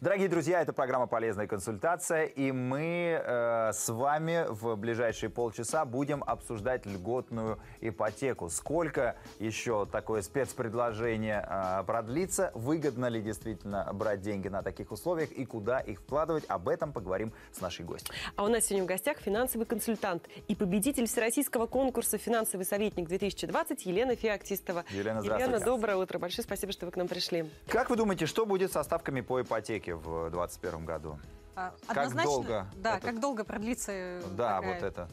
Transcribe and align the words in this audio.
Дорогие 0.00 0.28
друзья, 0.30 0.62
это 0.62 0.72
программа 0.72 1.06
«Полезная 1.06 1.46
консультация», 1.46 2.24
и 2.24 2.52
мы 2.52 3.22
э, 3.22 3.70
с 3.74 3.90
вами 3.90 4.46
в 4.48 4.74
ближайшие 4.76 5.28
полчаса 5.28 5.84
будем 5.84 6.24
обсуждать 6.26 6.86
льготную 6.86 7.58
ипотеку. 7.82 8.48
Сколько 8.48 9.16
еще 9.38 9.84
такое 9.84 10.22
спецпредложение 10.22 11.46
э, 11.46 11.84
продлится, 11.84 12.50
выгодно 12.54 13.08
ли 13.08 13.20
действительно 13.20 13.90
брать 13.92 14.22
деньги 14.22 14.48
на 14.48 14.62
таких 14.62 14.90
условиях 14.90 15.32
и 15.32 15.44
куда 15.44 15.80
их 15.80 16.00
вкладывать, 16.00 16.46
об 16.48 16.70
этом 16.70 16.94
поговорим 16.94 17.34
с 17.52 17.60
нашей 17.60 17.84
гостью. 17.84 18.14
А 18.36 18.44
у 18.44 18.48
нас 18.48 18.64
сегодня 18.64 18.84
в 18.84 18.88
гостях 18.88 19.18
финансовый 19.18 19.64
консультант 19.64 20.26
и 20.48 20.54
победитель 20.54 21.08
всероссийского 21.08 21.66
конкурса 21.66 22.16
«Финансовый 22.16 22.64
советник-2020» 22.64 23.80
Елена 23.84 24.16
Феоктистова. 24.16 24.86
Елена, 24.88 25.20
здравствуйте. 25.20 25.52
Елена, 25.52 25.62
доброе 25.62 25.96
утро. 25.98 26.18
Большое 26.18 26.42
спасибо, 26.42 26.72
что 26.72 26.86
вы 26.86 26.92
к 26.92 26.96
нам 26.96 27.06
пришли. 27.06 27.50
Как 27.68 27.90
вы 27.90 27.96
думаете, 27.96 28.24
что 28.24 28.46
будет 28.46 28.72
со 28.72 28.82
ставками 28.82 29.20
по 29.20 29.42
ипотеке 29.42 29.89
в 29.92 30.30
2021 30.30 30.84
году? 30.84 31.18
А, 31.56 31.72
Как 31.86 31.96
Однозначно, 31.98 32.22
долго 32.22 32.66
Да, 32.76 32.96
это- 32.96 33.06
как 33.06 33.20
долго 33.20 33.44
продлится 33.44 33.92
э, 33.92 34.22
Да, 34.36 34.56
такая, 34.56 34.74
вот 34.74 34.82
это. 34.82 35.08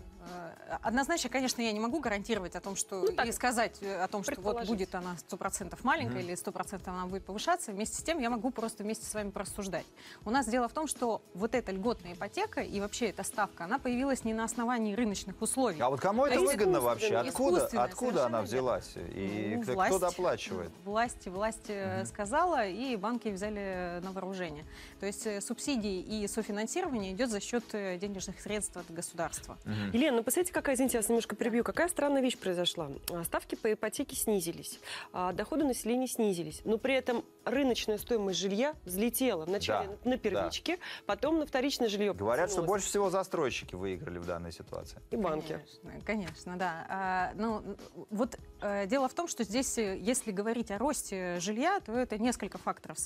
Э, 0.69 0.77
Однозначно, 0.81 1.29
конечно, 1.29 1.61
я 1.61 1.71
не 1.71 1.79
могу 1.79 1.99
гарантировать 1.99 2.55
о 2.55 2.61
том, 2.61 2.75
что 2.75 3.01
Ну, 3.01 3.11
так, 3.13 3.27
и 3.27 3.31
сказать 3.31 3.77
э, 3.81 4.01
о 4.01 4.07
том, 4.07 4.23
что 4.23 4.39
вот 4.41 4.65
будет 4.65 4.93
она 4.95 5.15
100% 5.29 5.77
маленькая 5.83 6.21
или 6.21 6.33
100% 6.33 6.81
она 6.85 7.05
будет 7.05 7.25
повышаться. 7.25 7.71
Вместе 7.71 7.97
с 7.97 8.03
тем 8.03 8.19
я 8.19 8.29
могу 8.29 8.51
просто 8.51 8.83
вместе 8.83 9.05
с 9.05 9.13
вами 9.13 9.29
порассуждать. 9.29 9.85
У 10.25 10.29
нас 10.29 10.47
дело 10.47 10.67
в 10.67 10.73
том, 10.73 10.87
что 10.87 11.21
вот 11.33 11.55
эта 11.55 11.71
льготная 11.71 12.13
ипотека 12.13 12.61
и 12.61 12.79
вообще 12.79 13.07
эта 13.07 13.23
ставка, 13.23 13.65
она 13.65 13.79
появилась 13.79 14.23
не 14.23 14.33
на 14.33 14.43
основании 14.43 14.93
рыночных 14.95 15.41
условий. 15.41 15.79
А 15.81 15.89
вот 15.89 15.99
кому 15.99 16.25
это 16.25 16.39
выгодно 16.39 16.81
вообще? 16.81 17.15
Откуда, 17.17 17.65
откуда 17.73 18.25
она 18.25 18.41
взялась? 18.41 18.93
И 18.95 19.53
Ну, 19.57 19.63
кто, 19.63 19.73
власть. 19.73 19.95
кто 19.95 20.07
доплачивает? 20.07 20.71
Власть, 20.85 21.27
власть 21.27 21.69
э, 21.69 22.05
сказала, 22.05 22.65
и 22.67 22.95
банки 22.95 23.29
взяли 23.29 23.99
на 24.03 24.11
вооружение. 24.11 24.65
То 24.99 25.05
есть 25.05 25.25
э, 25.25 25.41
субсидии 25.41 25.99
и 25.99 26.27
софинансирование 26.27 27.13
идет 27.13 27.29
за 27.29 27.39
счет 27.39 27.63
денежных 27.71 28.39
средств 28.39 28.77
от 28.77 28.89
государства. 28.91 29.57
Елена, 29.93 30.16
ну 30.17 30.23
посмотрите, 30.23 30.51
какая, 30.51 30.75
извините, 30.75 30.97
я 30.97 31.01
вас 31.01 31.09
немножко 31.09 31.35
прибью, 31.35 31.63
какая 31.63 31.87
странная 31.87 32.23
вещь 32.23 32.39
произошла. 32.39 32.89
А, 33.11 33.23
Ставки 33.23 33.53
по 33.53 33.71
ипотеке 33.71 34.15
снизились, 34.15 34.79
а 35.13 35.31
доходы 35.31 35.63
населения 35.63 36.07
снизились, 36.07 36.61
но 36.65 36.79
при 36.79 36.95
этом 36.95 37.23
рыночная 37.45 37.99
стоимость 37.99 38.39
жилья 38.39 38.73
взлетела 38.83 39.45
вначале 39.45 39.89
Да, 40.03 40.09
на 40.09 40.17
первичке, 40.17 40.79
потом 41.05 41.37
на 41.37 41.45
вторичное 41.45 41.87
жилье. 41.87 42.15
Говорят, 42.15 42.51
что 42.51 42.63
больше 42.63 42.87
всего 42.87 43.11
застройщики 43.11 43.75
выиграли 43.75 44.17
в 44.17 44.25
данной 44.25 44.51
ситуации. 44.51 44.99
И 45.11 45.17
банки. 45.17 45.61
Конечно, 45.83 46.01
конечно, 46.03 46.57
да. 46.57 46.87
А, 46.89 47.31
ну, 47.35 47.77
вот 48.09 48.39
э, 48.61 48.87
дело 48.87 49.07
в 49.09 49.13
том, 49.13 49.27
что 49.27 49.43
здесь, 49.43 49.77
э, 49.77 49.99
если 49.99 50.31
говорить 50.31 50.71
о 50.71 50.79
росте 50.79 51.39
жилья, 51.39 51.79
то 51.79 51.91
это 51.91 52.17
несколько 52.17 52.57
факторов 52.57 52.97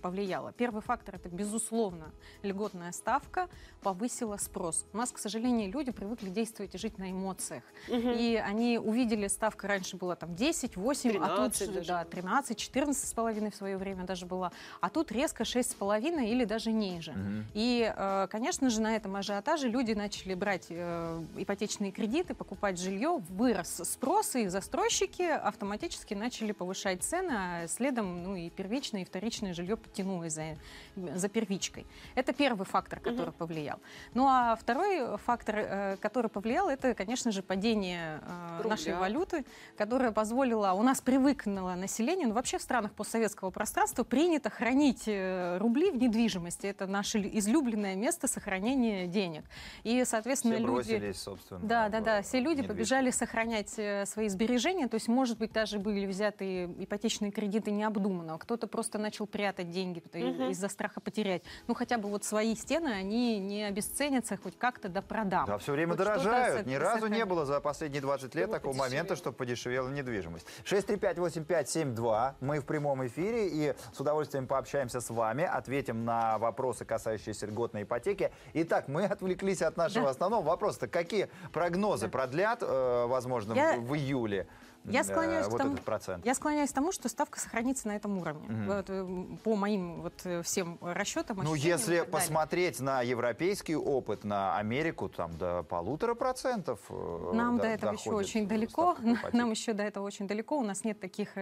повлияло. 0.00 0.52
Первый 0.52 0.82
фактор 0.82 1.16
это, 1.16 1.28
безусловно, 1.28 2.12
льготная 2.44 2.92
ставка 2.92 3.48
повысила 3.82 4.36
спрос. 4.36 4.86
У 4.92 4.96
нас, 4.98 5.10
к 5.10 5.18
сожалению, 5.18 5.72
люди 5.72 5.90
привыкли 5.90 6.28
действовать 6.28 6.59
и 6.62 6.78
жить 6.78 6.98
на 6.98 7.10
эмоциях. 7.10 7.62
И 7.88 8.42
они 8.44 8.78
увидели, 8.78 9.28
ставка 9.28 9.68
раньше 9.68 9.96
была 9.96 10.16
там 10.16 10.34
10, 10.34 10.76
8, 10.76 11.10
а 11.22 11.36
тут 11.36 11.54
13 11.54 11.74
даже. 11.74 11.88
да, 11.88 12.04
13, 12.04 12.58
14 12.58 13.08
с 13.08 13.12
половиной 13.12 13.50
в 13.50 13.54
свое 13.54 13.76
время 13.76 14.04
даже 14.04 14.26
была. 14.26 14.52
А 14.80 14.88
тут 14.88 15.12
резко 15.12 15.44
6 15.44 15.70
с 15.70 15.74
половиной 15.74 16.30
или 16.30 16.44
даже 16.44 16.72
ниже. 16.72 17.14
И, 17.54 17.92
э, 17.94 18.26
конечно 18.30 18.70
же, 18.70 18.80
на 18.80 18.96
этом 18.96 19.16
ажиотаже 19.16 19.68
люди 19.68 19.92
начали 19.92 20.34
брать 20.34 20.66
э, 20.70 21.22
ипотечные 21.36 21.92
кредиты, 21.92 22.34
покупать 22.34 22.78
жилье, 22.78 23.22
вырос 23.30 23.80
спрос, 23.84 24.36
и 24.36 24.48
застройщики 24.48 25.22
автоматически 25.22 26.14
начали 26.14 26.52
повышать 26.52 27.02
цены, 27.02 27.32
а 27.32 27.68
следом 27.68 28.22
ну, 28.22 28.36
и 28.36 28.50
первичное, 28.50 29.02
и 29.02 29.04
вторичное 29.04 29.54
жилье 29.54 29.76
подтянулось 29.76 30.34
за, 30.34 30.56
за 30.96 31.28
первичкой. 31.28 31.86
Это 32.14 32.32
первый 32.32 32.64
фактор, 32.64 33.00
который 33.00 33.32
повлиял. 33.32 33.78
Ну 34.14 34.26
а 34.26 34.56
второй 34.56 35.18
фактор, 35.18 35.56
э, 35.58 35.96
который 36.00 36.28
повлиял, 36.28 36.49
это, 36.54 36.94
конечно 36.94 37.30
же, 37.32 37.42
падение 37.42 38.20
э, 38.62 38.68
нашей 38.68 38.94
валюты, 38.94 39.44
которая 39.76 40.12
позволила, 40.12 40.72
у 40.72 40.82
нас 40.82 41.00
привыкнуло 41.00 41.74
население, 41.74 42.26
ну 42.26 42.34
вообще 42.34 42.58
в 42.58 42.62
странах 42.62 42.92
постсоветского 42.92 43.50
пространства 43.50 44.04
принято 44.04 44.50
хранить 44.50 45.04
э, 45.06 45.58
рубли 45.58 45.90
в 45.90 45.96
недвижимости. 45.96 46.66
Это 46.66 46.86
наше 46.86 47.18
лю- 47.18 47.30
излюбленное 47.32 47.94
место 47.94 48.26
сохранения 48.28 49.06
денег. 49.06 49.44
И, 49.84 50.04
соответственно, 50.04 50.56
Все 50.56 50.98
люди... 50.98 51.12
собственно. 51.12 51.60
Да, 51.60 51.88
да, 51.88 52.00
да. 52.00 52.22
Все 52.22 52.40
люди 52.40 52.62
побежали 52.62 53.10
сохранять 53.10 53.74
э, 53.78 54.06
свои 54.06 54.28
сбережения. 54.28 54.88
То 54.88 54.94
есть, 54.94 55.08
может 55.08 55.38
быть, 55.38 55.52
даже 55.52 55.78
были 55.78 56.06
взяты 56.06 56.64
ипотечные 56.78 57.30
кредиты 57.30 57.70
необдуманно. 57.70 58.38
Кто-то 58.38 58.66
просто 58.66 58.98
начал 58.98 59.26
прятать 59.26 59.70
деньги 59.70 60.00
пото- 60.00 60.50
из-за 60.50 60.68
страха 60.68 61.00
потерять. 61.00 61.42
Ну, 61.66 61.74
хотя 61.74 61.98
бы 61.98 62.08
вот 62.08 62.24
свои 62.24 62.54
стены, 62.54 62.88
они 62.88 63.38
не 63.38 63.64
обесценятся, 63.64 64.36
хоть 64.36 64.58
как-то 64.58 64.88
да 64.88 65.02
продам. 65.02 65.46
Да, 65.46 65.58
все 65.58 65.72
время 65.72 65.96
Хоть 65.96 66.00
что-то 66.00 66.20
дорожают. 66.40 66.66
со- 66.66 66.70
Ни 66.70 66.74
разу 66.74 67.06
не 67.08 67.24
было 67.24 67.44
за 67.46 67.60
последние 67.60 68.00
20 68.02 68.34
лет 68.34 68.50
такого 68.50 68.72
подешевело. 68.72 68.88
момента, 68.88 69.16
чтобы 69.16 69.36
подешевела 69.36 69.88
недвижимость. 69.88 70.46
6358572. 70.64 72.34
Мы 72.40 72.60
в 72.60 72.64
прямом 72.64 73.06
эфире 73.06 73.48
и 73.48 73.74
с 73.92 74.00
удовольствием 74.00 74.46
пообщаемся 74.46 75.00
с 75.00 75.10
вами, 75.10 75.44
ответим 75.44 76.04
на 76.04 76.38
вопросы, 76.38 76.84
касающиеся 76.84 77.46
льготной 77.46 77.82
ипотеки. 77.84 78.32
Итак, 78.54 78.88
мы 78.88 79.04
отвлеклись 79.06 79.62
от 79.62 79.76
нашего 79.76 80.04
Да. 80.06 80.10
основного 80.10 80.42
вопроса. 80.44 80.88
Какие 80.88 81.28
прогнозы 81.52 82.08
продлят, 82.08 82.62
э, 82.62 83.06
возможно, 83.06 83.54
Я- 83.54 83.76
в 83.78 83.94
июле? 83.94 84.46
Я 84.84 85.04
склоняюсь, 85.04 85.46
к 85.46 85.50
вот 85.50 85.58
тому, 85.58 85.72
этот 85.74 85.84
процент. 85.84 86.24
я 86.24 86.34
склоняюсь 86.34 86.70
к 86.70 86.74
тому, 86.74 86.90
что 86.92 87.08
ставка 87.08 87.38
сохранится 87.38 87.88
на 87.88 87.96
этом 87.96 88.18
уровне. 88.18 88.48
Вот, 88.66 88.86
э, 88.88 89.36
по 89.44 89.54
моим 89.56 90.02
вот 90.02 90.14
э, 90.24 90.42
всем 90.42 90.78
расчетам. 90.80 91.38
Ну, 91.42 91.54
если 91.54 91.98
так 91.98 92.04
далее. 92.04 92.04
посмотреть 92.04 92.80
на 92.80 93.02
европейский 93.02 93.76
опыт, 93.76 94.24
на 94.24 94.56
Америку, 94.56 95.08
там 95.08 95.36
до 95.36 95.62
полутора 95.64 96.14
процентов. 96.14 96.80
э, 96.88 97.30
Нам 97.34 97.56
до- 97.56 97.62
до 97.64 97.68
этого 97.68 97.92
еще 97.92 98.10
очень 98.10 98.48
далеко. 98.48 98.96
Нам 99.32 99.50
еще 99.50 99.74
до 99.74 99.82
этого 99.82 100.04
очень 100.06 100.26
далеко. 100.26 100.56
У 100.58 100.62
нас 100.64 100.82
нет 100.84 100.98
таких 100.98 101.34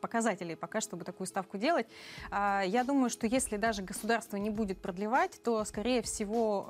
показателей 0.00 0.56
пока, 0.56 0.80
чтобы 0.80 1.04
такую 1.04 1.26
ставку 1.26 1.58
делать. 1.58 1.86
А, 2.30 2.62
Я 2.62 2.84
думаю, 2.84 3.10
что 3.10 3.26
если 3.26 3.56
даже 3.56 3.82
государство 3.82 4.36
не 4.36 4.50
будет 4.50 4.80
продлевать, 4.80 5.40
то, 5.42 5.64
скорее 5.64 6.02
всего, 6.02 6.66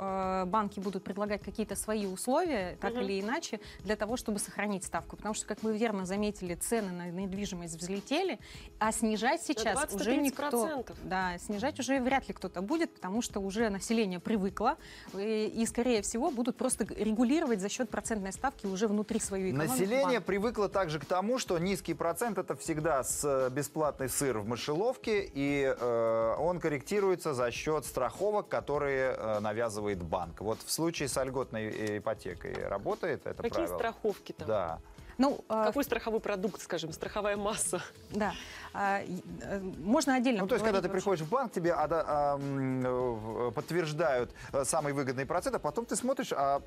банки 0.46 0.80
будут 0.80 1.04
предлагать 1.04 1.42
какие-то 1.42 1.76
свои 1.76 2.06
условия, 2.06 2.76
так 2.80 2.92
или 2.92 3.20
иначе, 3.20 3.60
для 3.80 3.96
того, 3.96 4.16
чтобы 4.16 4.38
сохранить 4.38 4.84
ставку. 4.84 5.16
Потому 5.16 5.34
что, 5.34 5.46
как 5.46 5.62
вы 5.62 5.72
верно 5.88 6.04
заметили, 6.04 6.54
цены 6.54 6.92
на 6.92 7.10
недвижимость 7.10 7.76
взлетели, 7.76 8.38
а 8.78 8.92
снижать 8.92 9.42
сейчас 9.42 9.78
20-30%. 9.78 9.94
уже 9.94 10.16
никто... 10.16 10.84
Да, 11.04 11.38
снижать 11.38 11.80
уже 11.80 11.98
вряд 12.00 12.28
ли 12.28 12.34
кто-то 12.34 12.60
будет, 12.60 12.94
потому 12.94 13.22
что 13.22 13.40
уже 13.40 13.70
население 13.70 14.20
привыкло, 14.20 14.76
и, 15.14 15.46
и, 15.46 15.64
скорее 15.66 16.02
всего, 16.02 16.30
будут 16.30 16.56
просто 16.56 16.84
регулировать 16.84 17.60
за 17.60 17.70
счет 17.70 17.88
процентной 17.88 18.32
ставки 18.32 18.66
уже 18.66 18.86
внутри 18.86 19.18
своей 19.18 19.52
экономики. 19.52 19.70
Население 19.70 20.18
банк. 20.18 20.26
привыкло 20.26 20.68
также 20.68 20.98
к 21.00 21.06
тому, 21.06 21.38
что 21.38 21.58
низкий 21.58 21.94
процент 21.94 22.36
это 22.36 22.54
всегда 22.54 23.02
с 23.02 23.24
э, 23.24 23.50
бесплатный 23.50 24.10
сыр 24.10 24.38
в 24.38 24.46
мышеловке, 24.46 25.24
и 25.32 25.74
э, 25.78 26.34
он 26.38 26.60
корректируется 26.60 27.32
за 27.32 27.50
счет 27.50 27.86
страховок, 27.86 28.48
которые 28.48 29.14
э, 29.16 29.40
навязывает 29.40 30.02
банк. 30.02 30.42
Вот 30.42 30.58
в 30.64 30.70
случае 30.70 31.08
с 31.08 31.24
льготной 31.24 31.70
э, 31.70 31.98
ипотекой 31.98 32.68
работает 32.68 33.26
это 33.26 33.42
Какие 33.42 33.66
правило? 33.66 33.78
страховки 33.78 34.32
там? 34.32 34.46
Да. 34.46 34.78
Ну, 35.18 35.44
э, 35.48 35.64
Какой 35.66 35.82
страховой 35.82 36.20
продукт, 36.20 36.62
скажем, 36.62 36.92
страховая 36.92 37.36
масса? 37.36 37.82
да. 38.10 38.32
А, 38.72 39.00
э, 39.00 39.60
можно 39.60 40.14
отдельно 40.14 40.42
Ну, 40.42 40.46
то 40.46 40.54
есть, 40.54 40.64
когда 40.64 40.80
ты 40.80 40.88
приходишь 40.88 41.24
в 41.24 41.28
банк, 41.28 41.52
тебе 41.52 41.74
а, 41.74 42.38
э, 42.38 43.50
подтверждают 43.52 44.30
э, 44.52 44.64
самый 44.64 44.92
выгодный 44.92 45.26
процент, 45.26 45.56
а 45.56 45.58
потом 45.58 45.84
ты 45.84 45.96
смотришь, 45.96 46.32
а 46.32 46.60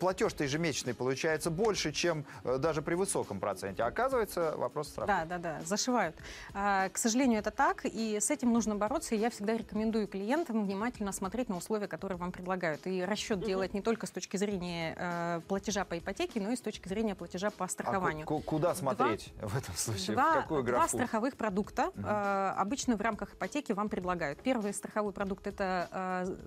платеж-то 0.00 0.44
ежемесячный 0.44 0.94
получается 0.94 1.50
больше, 1.50 1.92
чем 1.92 2.24
даже 2.44 2.80
при 2.80 2.94
высоком 2.94 3.40
проценте. 3.40 3.82
А 3.82 3.86
оказывается, 3.86 4.54
вопрос 4.56 4.88
страховки. 4.88 5.28
Да, 5.28 5.38
да, 5.38 5.58
да, 5.58 5.64
зашивают. 5.64 6.16
А, 6.54 6.88
к 6.88 6.96
сожалению, 6.96 7.40
это 7.40 7.50
так, 7.50 7.84
и 7.84 8.18
с 8.20 8.30
этим 8.30 8.52
нужно 8.52 8.74
бороться. 8.74 9.14
И 9.14 9.18
я 9.18 9.28
всегда 9.28 9.56
рекомендую 9.56 10.08
клиентам 10.08 10.64
внимательно 10.64 11.12
смотреть 11.12 11.48
на 11.48 11.56
условия, 11.56 11.88
которые 11.88 12.16
вам 12.16 12.32
предлагают. 12.32 12.86
И 12.86 13.04
расчет 13.04 13.40
делать 13.44 13.74
не 13.74 13.82
только 13.82 14.06
с 14.06 14.10
точки 14.10 14.36
зрения 14.38 14.94
э, 14.96 15.40
платежа 15.46 15.84
по 15.84 15.98
ипотеке, 15.98 16.40
но 16.40 16.52
и 16.52 16.56
с 16.56 16.60
точки 16.60 16.88
зрения 16.88 17.14
платежа 17.14 17.50
по 17.58 17.64
А 17.64 17.68
страхованию. 17.68 18.24
ку- 18.26 18.40
куда 18.40 18.74
смотреть 18.74 19.32
в 19.42 19.56
этом 19.56 19.74
случае? 19.74 20.14
Два, 20.16 20.32
в 20.32 20.34
какую 20.42 20.62
два 20.62 20.72
графу? 20.78 20.96
страховых 20.96 21.36
продукта 21.36 21.90
э, 21.96 22.54
обычно 22.56 22.96
в 22.96 23.00
рамках 23.02 23.34
ипотеки 23.34 23.72
вам 23.72 23.88
предлагают. 23.88 24.40
Первый 24.40 24.72
страховой 24.72 25.12
продукт 25.12 25.46
это 25.46 25.88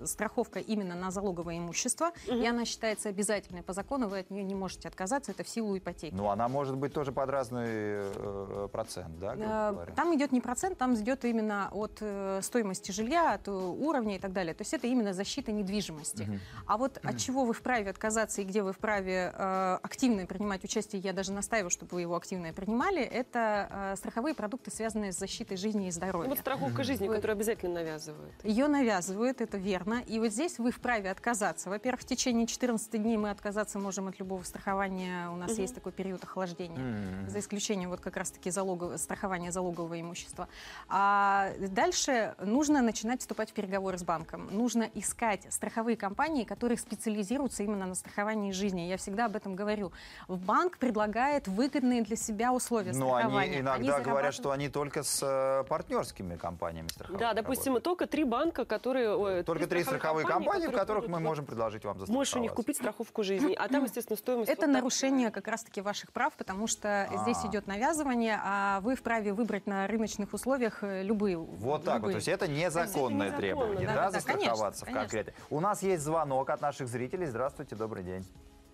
э, 0.00 0.06
страховка 0.06 0.58
именно 0.58 0.94
на 0.96 1.10
залоговое 1.10 1.58
имущество, 1.58 2.10
и 2.26 2.46
она 2.46 2.64
считается 2.64 3.10
обязательной 3.10 3.62
по 3.62 3.72
закону, 3.74 4.08
вы 4.08 4.20
от 4.20 4.30
нее 4.30 4.42
не 4.42 4.54
можете 4.54 4.88
отказаться, 4.88 5.30
это 5.32 5.44
в 5.44 5.48
силу 5.48 5.76
ипотеки. 5.76 6.14
Ну, 6.14 6.28
она 6.30 6.48
может 6.48 6.76
быть 6.76 6.92
тоже 6.94 7.12
под 7.12 7.28
разный 7.28 7.66
э, 7.68 8.68
процент, 8.72 9.18
да, 9.20 9.34
Э? 9.36 9.86
Там 9.94 10.14
идет 10.16 10.32
не 10.32 10.40
процент, 10.40 10.78
там 10.78 10.94
идет 10.94 11.24
именно 11.24 11.68
от 11.72 11.98
э, 12.00 12.40
стоимости 12.42 12.90
жилья, 12.90 13.34
от 13.34 13.48
э, 13.48 13.50
уровня 13.52 14.16
и 14.16 14.18
так 14.18 14.32
далее. 14.32 14.54
То 14.54 14.62
есть 14.62 14.72
это 14.72 14.86
именно 14.86 15.12
защита 15.12 15.52
недвижимости. 15.52 16.40
А 16.66 16.76
вот 16.78 16.98
от 17.04 17.18
чего 17.18 17.44
вы 17.44 17.52
вправе 17.52 17.90
отказаться 17.90 18.40
и 18.40 18.44
где 18.44 18.62
вы 18.62 18.72
вправе 18.72 19.32
э, 19.34 19.78
активно 19.82 20.24
принимать 20.26 20.64
участие, 20.64 21.01
я 21.02 21.12
даже 21.12 21.32
настаиваю, 21.32 21.70
чтобы 21.70 21.94
вы 21.94 22.02
его 22.02 22.16
активно 22.16 22.52
принимали, 22.52 23.02
это 23.02 23.68
э, 23.92 23.96
страховые 23.96 24.34
продукты, 24.34 24.70
связанные 24.70 25.12
с 25.12 25.18
защитой 25.18 25.56
жизни 25.56 25.82
и 25.82 25.86
Ну, 25.86 25.90
здоровья. 25.92 26.28
вот 26.28 26.38
страховка 26.38 26.82
жизни, 26.84 27.06
которую 27.08 27.32
обязательно 27.36 27.74
навязывают. 27.74 28.32
Ее 28.44 28.68
навязывают, 28.68 29.40
это 29.40 29.58
верно. 29.58 30.02
И 30.06 30.18
вот 30.18 30.32
здесь 30.32 30.58
вы 30.58 30.70
вправе 30.70 31.10
отказаться. 31.10 31.70
Во-первых, 31.70 32.00
в 32.02 32.04
течение 32.06 32.46
14 32.46 32.90
дней 33.02 33.16
мы 33.16 33.30
отказаться 33.30 33.78
можем 33.78 34.08
от 34.08 34.18
любого 34.18 34.42
страхования. 34.42 35.28
У 35.30 35.36
нас 35.36 35.58
есть 35.58 35.74
такой 35.74 35.92
период 35.92 36.22
охлаждения. 36.24 36.78
М. 36.78 37.28
За 37.28 37.38
исключением 37.38 37.90
вот 37.90 38.00
как 38.00 38.16
раз-таки 38.16 38.50
залогов- 38.50 38.96
страхования 38.98 39.52
залогового 39.52 40.00
имущества. 40.00 40.48
А 40.88 41.52
дальше 41.70 42.34
нужно 42.40 42.82
начинать 42.82 43.20
вступать 43.20 43.50
в 43.50 43.52
переговоры 43.54 43.98
с 43.98 44.04
банком. 44.04 44.48
Нужно 44.50 44.88
искать 44.94 45.46
страховые 45.50 45.96
компании, 45.96 46.44
которые 46.44 46.78
специализируются 46.78 47.62
именно 47.62 47.86
на 47.86 47.94
страховании 47.94 48.52
жизни. 48.52 48.82
Я 48.82 48.96
всегда 48.96 49.26
об 49.26 49.36
этом 49.36 49.54
говорю. 49.56 49.92
В 50.28 50.38
банк 50.38 50.78
предлагает 50.92 51.48
выгодные 51.48 52.02
для 52.02 52.16
себя 52.16 52.52
условия 52.52 52.92
Но 52.92 53.08
страхования. 53.08 53.50
они 53.52 53.60
иногда 53.60 54.00
говорят, 54.00 54.04
зарабатывают- 54.04 54.34
что 54.34 54.50
они 54.50 54.68
только 54.68 55.02
с 55.02 55.20
э, 55.22 55.64
партнерскими 55.66 56.36
компаниями 56.36 56.88
страховых 56.88 57.18
Да, 57.18 57.32
допустим, 57.32 57.72
работают. 57.72 57.84
только 57.84 58.06
три 58.06 58.24
банка, 58.24 58.64
которые... 58.66 59.42
Только 59.42 59.66
три 59.66 59.84
страховые 59.84 60.26
компании, 60.26 60.66
в 60.66 60.70
которые 60.70 60.82
которых 60.82 61.04
мы 61.08 61.18
вот- 61.18 61.24
можем 61.24 61.46
предложить 61.46 61.84
вам 61.84 61.98
застраховаться. 61.98 62.12
Можешь 62.12 62.36
у 62.36 62.40
них 62.40 62.52
купить 62.52 62.76
страховку 62.76 63.22
жизни, 63.22 63.54
а 63.54 63.68
там, 63.68 63.84
естественно, 63.84 64.18
стоимость... 64.18 64.50
Это 64.50 64.66
вот 64.66 64.66
так. 64.66 64.82
нарушение 64.82 65.30
как 65.30 65.48
раз-таки 65.48 65.80
ваших 65.80 66.12
прав, 66.12 66.34
потому 66.34 66.66
что 66.66 67.08
здесь 67.22 67.38
А. 67.42 67.46
идет 67.48 67.66
навязывание, 67.66 68.38
а 68.44 68.80
вы 68.80 68.94
вправе 68.94 69.32
выбрать 69.32 69.66
на 69.66 69.86
рыночных 69.86 70.34
условиях 70.34 70.82
э, 70.82 71.02
любые. 71.02 71.38
Вот 71.38 71.84
так 71.84 72.02
вот. 72.02 72.08
любые. 72.08 72.12
То 72.12 72.16
есть 72.16 72.28
это 72.28 72.48
незаконное 72.48 73.28
незаконно, 73.28 73.36
требование, 73.38 73.86
да, 73.86 73.94
да, 73.94 74.02
да, 74.02 74.10
застраховаться 74.10 74.84
конечно, 74.84 74.84
в 74.84 74.84
конечно. 74.84 75.00
конкрете. 75.00 75.34
У 75.48 75.60
нас 75.60 75.82
есть 75.82 76.02
звонок 76.02 76.50
от 76.50 76.60
наших 76.60 76.88
зрителей. 76.88 77.26
Здравствуйте, 77.26 77.76
добрый 77.76 78.02
день. 78.02 78.26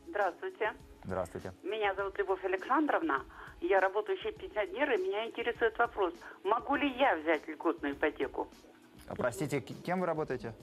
Здравствуйте. 0.08 0.72
Здравствуйте. 1.04 1.52
Меня 1.62 1.94
зовут 1.94 2.18
Любовь 2.18 2.44
Александровна. 2.44 3.24
Я 3.60 3.80
работающий 3.80 4.32
пенсионер, 4.32 4.90
и 4.92 5.02
меня 5.02 5.26
интересует 5.26 5.76
вопрос, 5.78 6.14
могу 6.44 6.76
ли 6.76 6.88
я 6.98 7.16
взять 7.16 7.46
льготную 7.48 7.94
ипотеку? 7.94 8.48
А, 9.08 9.14
Простите, 9.14 9.60
кем 9.60 10.00
вы 10.00 10.06
работаете? 10.06 10.54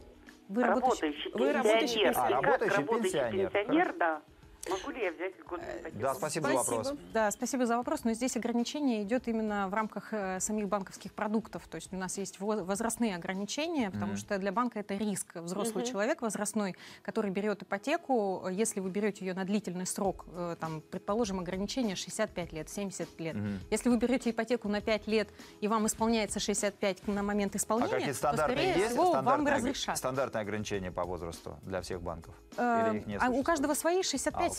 Вы 0.49 0.63
работающий- 0.63 1.31
Работающий 1.31 1.31
Вы 1.33 1.51
работающий 1.53 2.03
пенсионер. 2.03 2.13
пенсионер. 2.13 2.37
А, 2.37 2.41
как 2.41 2.43
работающий 2.45 2.77
работающий 2.77 3.11
пенсионер. 3.19 3.49
пенсионер, 3.51 3.93
да. 3.97 4.21
Могу 4.69 4.91
ли 4.91 5.03
я 5.03 5.11
взять 5.11 5.37
льготную 5.39 5.79
ипотеку? 5.79 5.99
Да, 6.01 6.13
спасибо, 6.15 6.47
за 6.47 6.53
вопрос. 6.55 6.93
Да, 7.13 7.31
спасибо 7.31 7.65
за 7.65 7.77
вопрос, 7.77 8.03
но 8.03 8.13
здесь 8.13 8.35
ограничение 8.35 9.03
идет 9.03 9.27
именно 9.27 9.67
в 9.69 9.73
рамках 9.73 10.11
э, 10.11 10.39
самих 10.39 10.67
банковских 10.67 11.13
продуктов. 11.13 11.67
То 11.67 11.75
есть 11.75 11.93
у 11.93 11.95
нас 11.97 12.17
есть 12.17 12.39
во- 12.39 12.63
возрастные 12.63 13.15
ограничения, 13.15 13.91
потому 13.91 14.15
что 14.17 14.37
для 14.37 14.51
банка 14.51 14.79
это 14.79 14.95
риск. 14.95 15.35
Взрослый 15.35 15.85
человек 15.85 16.21
возрастной, 16.21 16.75
который 17.03 17.29
берет 17.31 17.63
ипотеку, 17.63 18.43
э, 18.47 18.53
если 18.53 18.79
вы 18.79 18.89
берете 18.89 19.25
ее 19.25 19.33
на 19.33 19.45
длительный 19.45 19.85
срок, 19.85 20.25
э, 20.33 20.55
там, 20.59 20.81
предположим, 20.81 21.39
ограничение 21.39 21.95
65 21.95 22.53
лет, 22.53 22.69
70 22.69 23.19
лет. 23.19 23.35
Если 23.69 23.89
вы 23.89 23.97
берете 23.97 24.31
ипотеку 24.31 24.67
на 24.67 24.81
5 24.81 25.07
лет, 25.07 25.29
и 25.61 25.67
вам 25.67 25.85
исполняется 25.85 26.39
65 26.39 27.07
на 27.07 27.21
момент 27.21 27.53
А 27.55 27.57
исполнения, 27.57 28.13
то, 28.13 28.33
скорее 28.35 28.73
есть? 28.73 28.87
всего, 28.91 29.11
вам 29.21 29.45
разрешат. 29.45 29.97
стандартные 29.97 30.41
ограничения 30.41 30.91
по 30.91 31.03
возрасту 31.03 31.57
для 31.61 31.81
всех 31.81 32.01
банков? 32.01 32.33
Э, 32.57 32.89
Или 32.91 32.99
их 32.99 33.07
не 33.07 33.15
а 33.17 33.29
у 33.29 33.43
каждого 33.43 33.73
свои 33.73 33.99
А, 33.99 34.03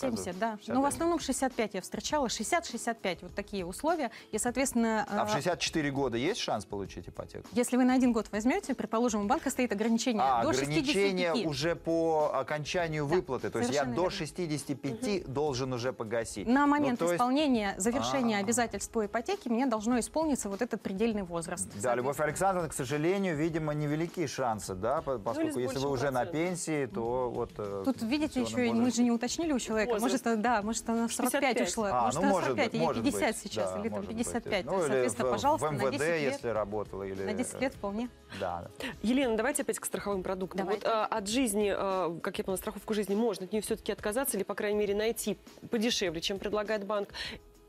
у 0.03 0.07
65-70, 0.07 0.15
каждого 0.15 0.33
да. 0.39 0.51
65. 0.57 0.75
Но 0.75 0.81
в 0.81 0.85
основном 0.85 1.19
65 1.19 1.73
я 1.75 1.81
встречала, 1.81 2.27
60-65, 2.27 3.17
вот 3.21 3.33
такие 3.35 3.65
условия. 3.65 4.11
И, 4.31 4.37
соответственно, 4.37 5.05
А 5.09 5.25
в 5.25 5.29
э, 5.29 5.33
64 5.33 5.91
года 5.91 6.17
есть 6.17 6.39
шанс 6.39 6.65
получить 6.65 7.07
ипотеку? 7.09 7.47
если 7.51 7.77
вы 7.77 7.83
на 7.85 7.93
один 7.93 8.13
год 8.13 8.27
возьмете, 8.31 8.73
предположим, 8.73 9.21
у 9.21 9.25
банка 9.27 9.49
стоит 9.49 9.71
ограничение 9.71 10.21
А, 10.23 10.43
до 10.43 10.49
ограничение 10.49 11.31
65. 11.33 11.45
уже 11.45 11.75
по 11.75 12.31
окончанию 12.33 13.05
выплаты. 13.05 13.49
То 13.49 13.59
есть 13.59 13.71
я 13.71 13.81
совершенно 13.83 13.95
до 13.95 14.01
верно. 14.03 14.17
65 14.17 15.27
должен 15.33 15.73
уже 15.73 15.93
погасить. 15.93 16.47
На 16.47 16.65
Ну, 16.65 16.71
момент 16.71 17.01
есть- 17.01 17.13
исполнения, 17.13 17.75
завершения 17.77 18.37
А. 18.37 18.39
обязательств 18.41 18.91
по 18.91 19.05
ипотеке 19.05 19.49
мне 19.49 19.65
должно 19.65 19.99
исполниться 19.99 20.49
вот 20.49 20.61
этот 20.61 20.81
предельный 20.81 21.23
возраст. 21.23 21.67
Да, 21.81 21.95
Любовь 21.95 22.19
Александровна, 22.19 22.69
к 22.69 22.73
сожалению, 22.73 23.35
видимо, 23.35 23.73
невелики 23.73 24.25
шансы, 24.27 24.75
да, 24.75 25.01
по- 25.01 25.17
поскольку 25.17 25.59
с 25.59 25.61
если 25.61 25.79
вы 25.79 25.89
уже 25.89 26.05
на 26.11 26.21
процентом. 26.21 26.33
пенсии, 26.47 26.85
то 26.87 27.29
вот... 27.29 27.51
э, 27.57 27.81
Тут, 27.85 28.01
видите, 28.01 28.41
еще 28.41 28.71
мы 28.73 28.91
же 28.91 29.03
не 29.03 29.11
уточнили 29.11 29.51
у 29.53 29.59
человека. 29.59 29.86
Возраст. 29.87 30.25
Может, 30.25 30.41
да, 30.41 30.61
может, 30.61 30.89
она 30.89 31.07
в 31.07 31.13
45 31.13 31.57
65. 31.57 31.67
ушла. 31.69 31.89
А, 31.89 32.01
может, 32.03 32.21
ну, 32.21 32.21
она 32.21 32.31
может 32.31 32.47
45, 32.49 32.65
быть, 32.65 32.73
ей 32.79 32.85
может 32.85 33.03
50 33.03 33.27
быть, 33.27 33.37
сейчас, 33.37 33.71
да, 33.71 33.79
или 33.79 33.89
там 33.89 33.97
может 33.97 34.07
быть. 34.07 34.17
55. 34.17 34.65
Ну, 34.65 34.79
соответственно, 34.79 35.27
в, 35.27 35.31
пожалуйста, 35.31 35.67
в 35.67 35.71
на 35.71 35.75
МВД, 35.75 35.91
10 35.91 35.99
лет. 35.99 36.31
если 36.33 36.47
работала, 36.49 37.03
или... 37.03 37.23
На 37.23 37.33
10 37.33 37.61
лет 37.61 37.73
вполне. 37.73 38.09
Да, 38.39 38.67
да. 38.79 38.85
Елена, 39.01 39.37
давайте 39.37 39.63
опять 39.63 39.79
к 39.79 39.85
страховым 39.85 40.23
продуктам. 40.23 40.65
Давайте. 40.65 40.85
Вот 40.85 40.93
а, 40.93 41.05
от 41.05 41.27
жизни, 41.27 41.73
а, 41.75 42.19
как 42.21 42.37
я 42.37 42.43
поняла, 42.43 42.57
страховку 42.57 42.93
жизни 42.93 43.15
можно 43.15 43.45
от 43.45 43.51
нее 43.51 43.61
все-таки 43.61 43.91
отказаться 43.91 44.37
или, 44.37 44.43
по 44.43 44.55
крайней 44.55 44.79
мере, 44.79 44.95
найти 44.95 45.37
подешевле, 45.69 46.21
чем 46.21 46.39
предлагает 46.39 46.85
банк. 46.85 47.09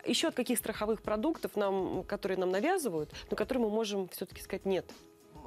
Еще 0.05 0.29
от 0.29 0.35
каких 0.35 0.59
страховых 0.59 1.03
продуктов, 1.03 1.57
нам, 1.57 2.05
которые 2.05 2.39
нам 2.39 2.51
навязывают, 2.51 3.13
но 3.31 3.37
которые 3.37 3.65
мы 3.65 3.71
можем 3.71 4.09
все-таки 4.09 4.41
сказать 4.43 4.65
нет? 4.65 4.91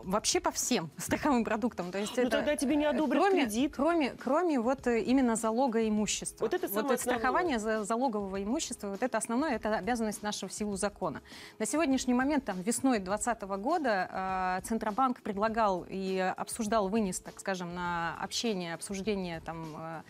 Вообще 0.04 0.40
по 0.40 0.52
всем 0.52 0.90
страховым 0.98 1.44
продуктам. 1.44 1.92
То 1.92 1.98
есть 1.98 2.16
Ну, 2.18 2.24
это, 2.24 2.38
тогда 2.38 2.56
тебе 2.56 2.76
не 2.76 2.86
одобрят 2.86 3.24
кроме, 3.24 3.44
кредит. 3.44 3.74
Кроме, 3.76 4.12
кроме 4.12 4.60
вот 4.60 4.88
э, 4.88 5.02
именно 5.02 5.36
залога 5.36 5.88
имущества. 5.88 6.46
Вот 6.46 6.54
это 6.54 6.68
самое 6.68 6.98
страхование 6.98 7.60
за 7.60 7.84
залогового 7.84 8.44
имущества, 8.44 8.90
вот 8.90 9.04
это 9.04 9.18
основное, 9.18 9.56
это 9.56 9.76
обязанность 9.76 10.24
нашего 10.24 10.50
в 10.50 10.54
силу 10.54 10.76
закона. 10.76 11.22
На 11.60 11.66
сегодняшний 11.66 12.14
момент, 12.14 12.46
там, 12.46 12.62
весной 12.62 13.00
2020 13.00 13.42
года, 13.62 14.60
э, 14.62 14.68
Центробанк 14.68 15.22
предлагал 15.22 15.86
и 15.90 16.34
обсуждал, 16.38 16.88
вынес, 16.90 17.20
так 17.20 17.40
скажем, 17.40 17.74
на 17.76 18.18
общение, 18.22 18.74
обсуждение 18.74 19.42
там, 19.42 19.76
э, 19.78 20.02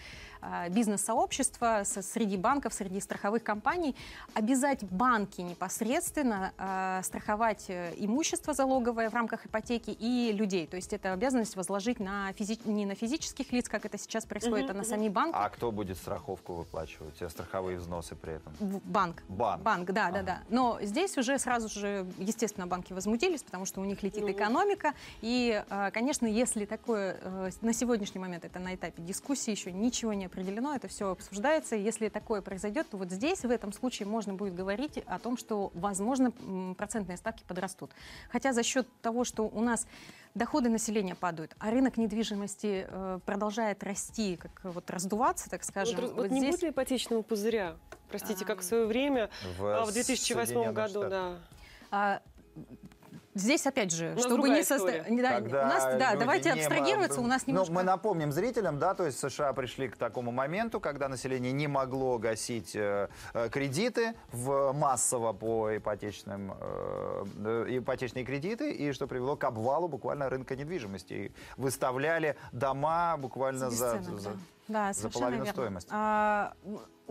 бизнес-сообщества 0.69 1.83
со- 1.85 2.01
среди 2.01 2.37
банков, 2.37 2.73
среди 2.73 2.99
страховых 2.99 3.43
компаний, 3.43 3.95
обязать 4.33 4.83
банки 4.83 5.41
непосредственно 5.41 6.53
э, 6.57 7.01
страховать 7.03 7.65
э, 7.69 7.93
имущество 7.97 8.53
залоговое 8.53 9.09
в 9.09 9.13
рамках 9.13 9.45
ипотеки 9.45 9.91
и 9.91 10.31
людей. 10.31 10.67
То 10.67 10.75
есть 10.75 10.93
это 10.93 11.13
обязанность 11.13 11.55
возложить 11.55 11.99
на 11.99 12.31
физи- 12.31 12.59
не 12.69 12.85
на 12.85 12.95
физических 12.95 13.51
лиц, 13.51 13.69
как 13.69 13.85
это 13.85 13.97
сейчас 13.97 14.25
происходит, 14.25 14.69
а 14.69 14.73
на 14.73 14.83
сами 14.83 15.09
банки. 15.09 15.35
А 15.37 15.49
кто 15.49 15.71
будет 15.71 15.97
страховку 15.97 16.53
выплачивать, 16.53 17.21
э, 17.21 17.29
страховые 17.29 17.77
взносы 17.77 18.15
при 18.15 18.33
этом? 18.33 18.53
Банк. 18.85 19.23
Банк. 19.29 19.61
Банк, 19.63 19.91
да, 19.91 20.09
да, 20.11 20.19
Ага. 20.19 20.23
да. 20.23 20.41
Но 20.49 20.79
здесь 20.81 21.17
уже 21.17 21.37
сразу 21.39 21.67
же, 21.69 22.05
естественно, 22.17 22.67
банки 22.67 22.93
возмутились, 22.93 23.43
потому 23.43 23.65
что 23.65 23.81
у 23.81 23.85
них 23.85 24.03
летит 24.03 24.23
экономика. 24.27 24.93
И, 25.21 25.63
э, 25.69 25.91
конечно, 25.93 26.25
если 26.25 26.65
такое 26.65 27.17
э, 27.21 27.49
на 27.61 27.73
сегодняшний 27.73 28.19
момент 28.19 28.45
это 28.45 28.59
на 28.59 28.75
этапе 28.75 29.01
дискуссии 29.01 29.51
еще 29.51 29.71
ничего 29.71 30.13
не 30.13 30.27
определено, 30.31 30.73
это 30.73 30.87
все 30.87 31.11
обсуждается. 31.11 31.75
Если 31.75 32.09
такое 32.09 32.41
произойдет, 32.41 32.89
то 32.89 32.97
вот 32.97 33.11
здесь 33.11 33.41
в 33.41 33.49
этом 33.49 33.73
случае 33.73 34.07
можно 34.07 34.33
будет 34.33 34.55
говорить 34.55 34.97
о 35.05 35.19
том, 35.19 35.37
что, 35.37 35.71
возможно, 35.73 36.31
процентные 36.77 37.17
ставки 37.17 37.43
подрастут. 37.47 37.91
Хотя 38.31 38.53
за 38.53 38.63
счет 38.63 38.87
того, 39.01 39.23
что 39.25 39.43
у 39.47 39.61
нас 39.61 39.85
доходы 40.33 40.69
населения 40.69 41.15
падают, 41.15 41.53
а 41.59 41.71
рынок 41.71 41.97
недвижимости 41.97 42.87
э, 42.87 43.19
продолжает 43.25 43.83
расти, 43.83 44.37
как 44.37 44.51
вот 44.63 44.89
раздуваться, 44.89 45.49
так 45.49 45.63
скажем. 45.63 45.95
вот, 45.97 46.05
вот 46.11 46.15
вот 46.15 46.31
не 46.31 46.39
здесь- 46.39 46.51
будет 46.51 46.63
ли 46.63 46.69
ипотечного 46.69 47.21
пузыря? 47.21 47.75
Простите, 48.09 48.45
как 48.45 48.59
А. 48.59 48.61
в 48.61 48.63
свое 48.63 48.85
время, 48.85 49.29
В 49.57 49.65
а, 49.65 49.85
в 49.85 49.91
2008 49.91 50.45
Соединенных 50.45 50.73
году, 50.73 51.09
да. 51.09 51.37
А, 51.91 52.21
Здесь, 53.33 53.65
опять 53.65 53.91
же, 53.91 54.13
нас 54.13 54.25
чтобы 54.25 54.49
не 54.49 54.63
не- 55.09 55.21
да, 55.21 55.35
Когда 55.39 55.63
у 55.63 55.67
нас, 55.67 55.83
да, 55.97 56.15
давайте 56.15 56.51
не 56.53 56.59
абстрагироваться, 56.59 57.21
у 57.21 57.27
нас 57.27 57.43
Ну, 57.47 57.53
немножко... 57.53 57.73
мы 57.73 57.83
напомним 57.83 58.31
зрителям, 58.31 58.77
да, 58.77 58.93
то 58.93 59.05
есть 59.05 59.19
США 59.19 59.53
пришли 59.53 59.87
к 59.87 59.95
такому 59.95 60.31
моменту, 60.31 60.79
когда 60.79 61.07
население 61.07 61.51
не 61.53 61.67
могло 61.67 62.17
гасить 62.17 62.75
э, 62.75 63.07
э, 63.33 63.49
кредиты 63.49 64.15
в, 64.31 64.73
массово 64.73 65.31
по 65.33 65.75
ипотечным, 65.77 66.53
э, 66.59 67.25
э, 67.37 67.65
ипотечные 67.77 68.25
кредиты, 68.25 68.71
и 68.71 68.91
что 68.91 69.07
привело 69.07 69.35
к 69.37 69.43
обвалу 69.45 69.87
буквально 69.87 70.29
рынка 70.29 70.55
недвижимости. 70.55 71.13
И 71.13 71.31
выставляли 71.57 72.35
дома 72.51 73.15
буквально 73.17 73.69
за, 73.69 74.01
за- 74.01 74.11
да. 74.11 74.31
Да, 74.67 74.93
за 74.93 75.09
половину 75.09 75.43
верно. 75.43 75.51
стоимости. 75.53 75.89
А, 75.91 76.53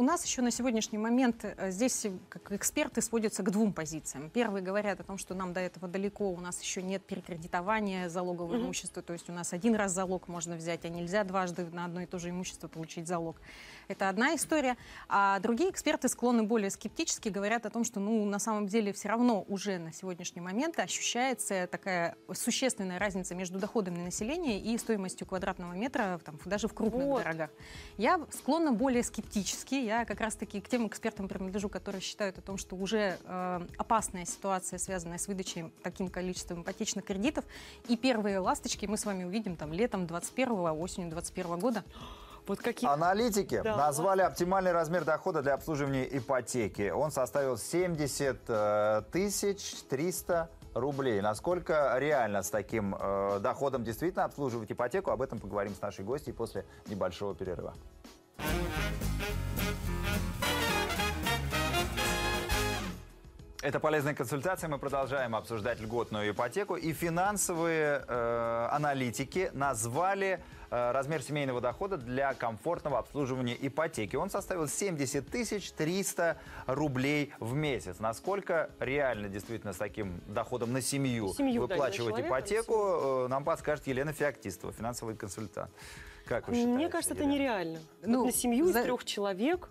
у 0.00 0.02
нас 0.02 0.24
еще 0.24 0.40
на 0.40 0.50
сегодняшний 0.50 0.96
момент 0.96 1.44
э, 1.44 1.70
здесь 1.70 2.06
э, 2.06 2.12
как 2.30 2.52
эксперты 2.52 3.02
сводятся 3.02 3.42
к 3.42 3.50
двум 3.50 3.74
позициям. 3.74 4.30
Первые 4.30 4.62
говорят 4.64 4.98
о 4.98 5.04
том, 5.04 5.18
что 5.18 5.34
нам 5.34 5.52
до 5.52 5.60
этого 5.60 5.88
далеко, 5.88 6.30
у 6.30 6.40
нас 6.40 6.58
еще 6.62 6.80
нет 6.80 7.04
перекредитования 7.04 8.08
залогового 8.08 8.54
Мгм. 8.54 8.64
имущества, 8.64 9.02
то 9.02 9.12
есть 9.12 9.28
у 9.28 9.34
нас 9.34 9.52
один 9.52 9.74
раз 9.74 9.92
залог 9.92 10.26
можно 10.26 10.56
взять, 10.56 10.86
а 10.86 10.88
нельзя 10.88 11.22
дважды 11.22 11.66
на 11.66 11.84
одно 11.84 12.00
и 12.00 12.06
то 12.06 12.18
же 12.18 12.30
имущество 12.30 12.66
получить 12.66 13.06
залог. 13.06 13.42
Это 13.88 14.08
одна 14.08 14.34
история. 14.34 14.78
А 15.10 15.38
другие 15.40 15.68
эксперты 15.68 16.08
склонны 16.08 16.44
более 16.44 16.70
скептически, 16.70 17.28
говорят 17.28 17.66
о 17.66 17.70
том, 17.70 17.84
что 17.84 18.00
ну, 18.00 18.24
на 18.24 18.38
самом 18.38 18.68
деле 18.68 18.94
все 18.94 19.10
равно 19.10 19.44
уже 19.48 19.78
на 19.78 19.92
сегодняшний 19.92 20.40
момент 20.40 20.78
ощущается 20.78 21.68
такая 21.70 22.16
существенная 22.32 22.98
разница 22.98 23.34
между 23.34 23.58
доходами 23.58 24.00
населения 24.00 24.58
и 24.62 24.78
стоимостью 24.78 25.26
квадратного 25.26 25.74
метра 25.74 26.18
там, 26.24 26.38
даже 26.46 26.68
в 26.68 26.72
крупных 26.72 27.04
Вот. 27.04 27.22
дорогах. 27.22 27.50
Я 27.98 28.18
склонна 28.30 28.72
более 28.72 29.02
скептически. 29.02 29.89
Я 29.90 30.04
как 30.04 30.20
раз-таки 30.20 30.60
к 30.60 30.68
тем 30.68 30.86
экспертам 30.86 31.26
принадлежу, 31.26 31.68
которые 31.68 32.00
считают 32.00 32.38
о 32.38 32.42
том, 32.42 32.58
что 32.58 32.76
уже 32.76 33.18
э, 33.24 33.60
опасная 33.76 34.24
ситуация, 34.24 34.78
связанная 34.78 35.18
с 35.18 35.26
выдачей 35.26 35.72
таким 35.82 36.06
количеством 36.06 36.62
ипотечных 36.62 37.04
кредитов. 37.04 37.44
И 37.88 37.96
первые 37.96 38.38
ласточки 38.38 38.86
мы 38.86 38.96
с 38.96 39.04
вами 39.04 39.24
увидим 39.24 39.56
там 39.56 39.72
летом 39.72 40.06
21 40.06 40.52
осенью 40.80 41.10
21 41.10 41.58
года. 41.58 41.82
Вот 42.46 42.58
какие... 42.60 42.88
Аналитики 42.88 43.60
Да. 43.62 43.76
назвали 43.76 44.22
оптимальный 44.22 44.72
размер 44.72 45.04
дохода 45.04 45.42
для 45.42 45.54
обслуживания 45.54 46.08
ипотеки. 46.16 46.90
Он 46.90 47.10
составил 47.10 47.58
70 47.58 48.38
э, 48.48 49.02
тысяч 49.12 49.74
300 49.88 50.48
рублей. 50.74 51.20
Насколько 51.20 51.94
реально 51.98 52.42
с 52.42 52.50
таким 52.50 52.96
э, 52.98 53.40
доходом 53.40 53.84
действительно 53.84 54.24
обслуживать 54.24 54.72
ипотеку? 54.72 55.10
Об 55.10 55.20
этом 55.20 55.38
поговорим 55.38 55.74
с 55.74 55.80
нашей 55.80 56.04
гостьей 56.04 56.32
после 56.32 56.64
небольшого 56.88 57.34
перерыва. 57.34 57.74
Это 63.62 63.78
полезная 63.78 64.14
консультация. 64.14 64.70
Мы 64.70 64.78
продолжаем 64.78 65.36
обсуждать 65.36 65.80
льготную 65.80 66.30
ипотеку. 66.30 66.76
И 66.76 66.94
финансовые 66.94 68.02
э, 68.08 68.68
аналитики 68.72 69.50
назвали 69.52 70.42
э, 70.70 70.90
размер 70.92 71.20
семейного 71.20 71.60
дохода 71.60 71.98
для 71.98 72.32
комфортного 72.32 72.98
обслуживания 72.98 73.54
ипотеки. 73.60 74.16
Он 74.16 74.30
составил 74.30 74.66
70 74.66 75.28
тысяч 75.28 75.72
300 75.72 76.38
рублей 76.68 77.34
в 77.38 77.52
месяц. 77.52 77.98
Насколько 77.98 78.70
реально 78.80 79.28
действительно 79.28 79.74
с 79.74 79.76
таким 79.76 80.22
доходом 80.26 80.72
на 80.72 80.80
семью, 80.80 81.34
Семью, 81.34 81.66
да, 81.66 81.74
выплачивать 81.74 82.16
на 82.16 82.26
ипотеку, 82.26 82.74
э, 82.74 83.26
нам 83.28 83.44
подскажет 83.44 83.86
Елена 83.86 84.14
Феоктистова, 84.14 84.72
финансовый 84.72 85.14
консультант. 85.16 85.70
Как 86.24 86.48
вы 86.48 86.54
считаете? 86.54 86.74
Мне 86.76 86.88
кажется, 86.88 87.12
это 87.12 87.24
Елена? 87.24 87.34
нереально. 87.34 87.78
Ну, 88.00 88.20
Вот 88.20 88.26
на 88.26 88.32
семью 88.32 88.68
из 88.68 88.72
за- 88.72 88.84
трех 88.84 89.04
человек 89.04 89.68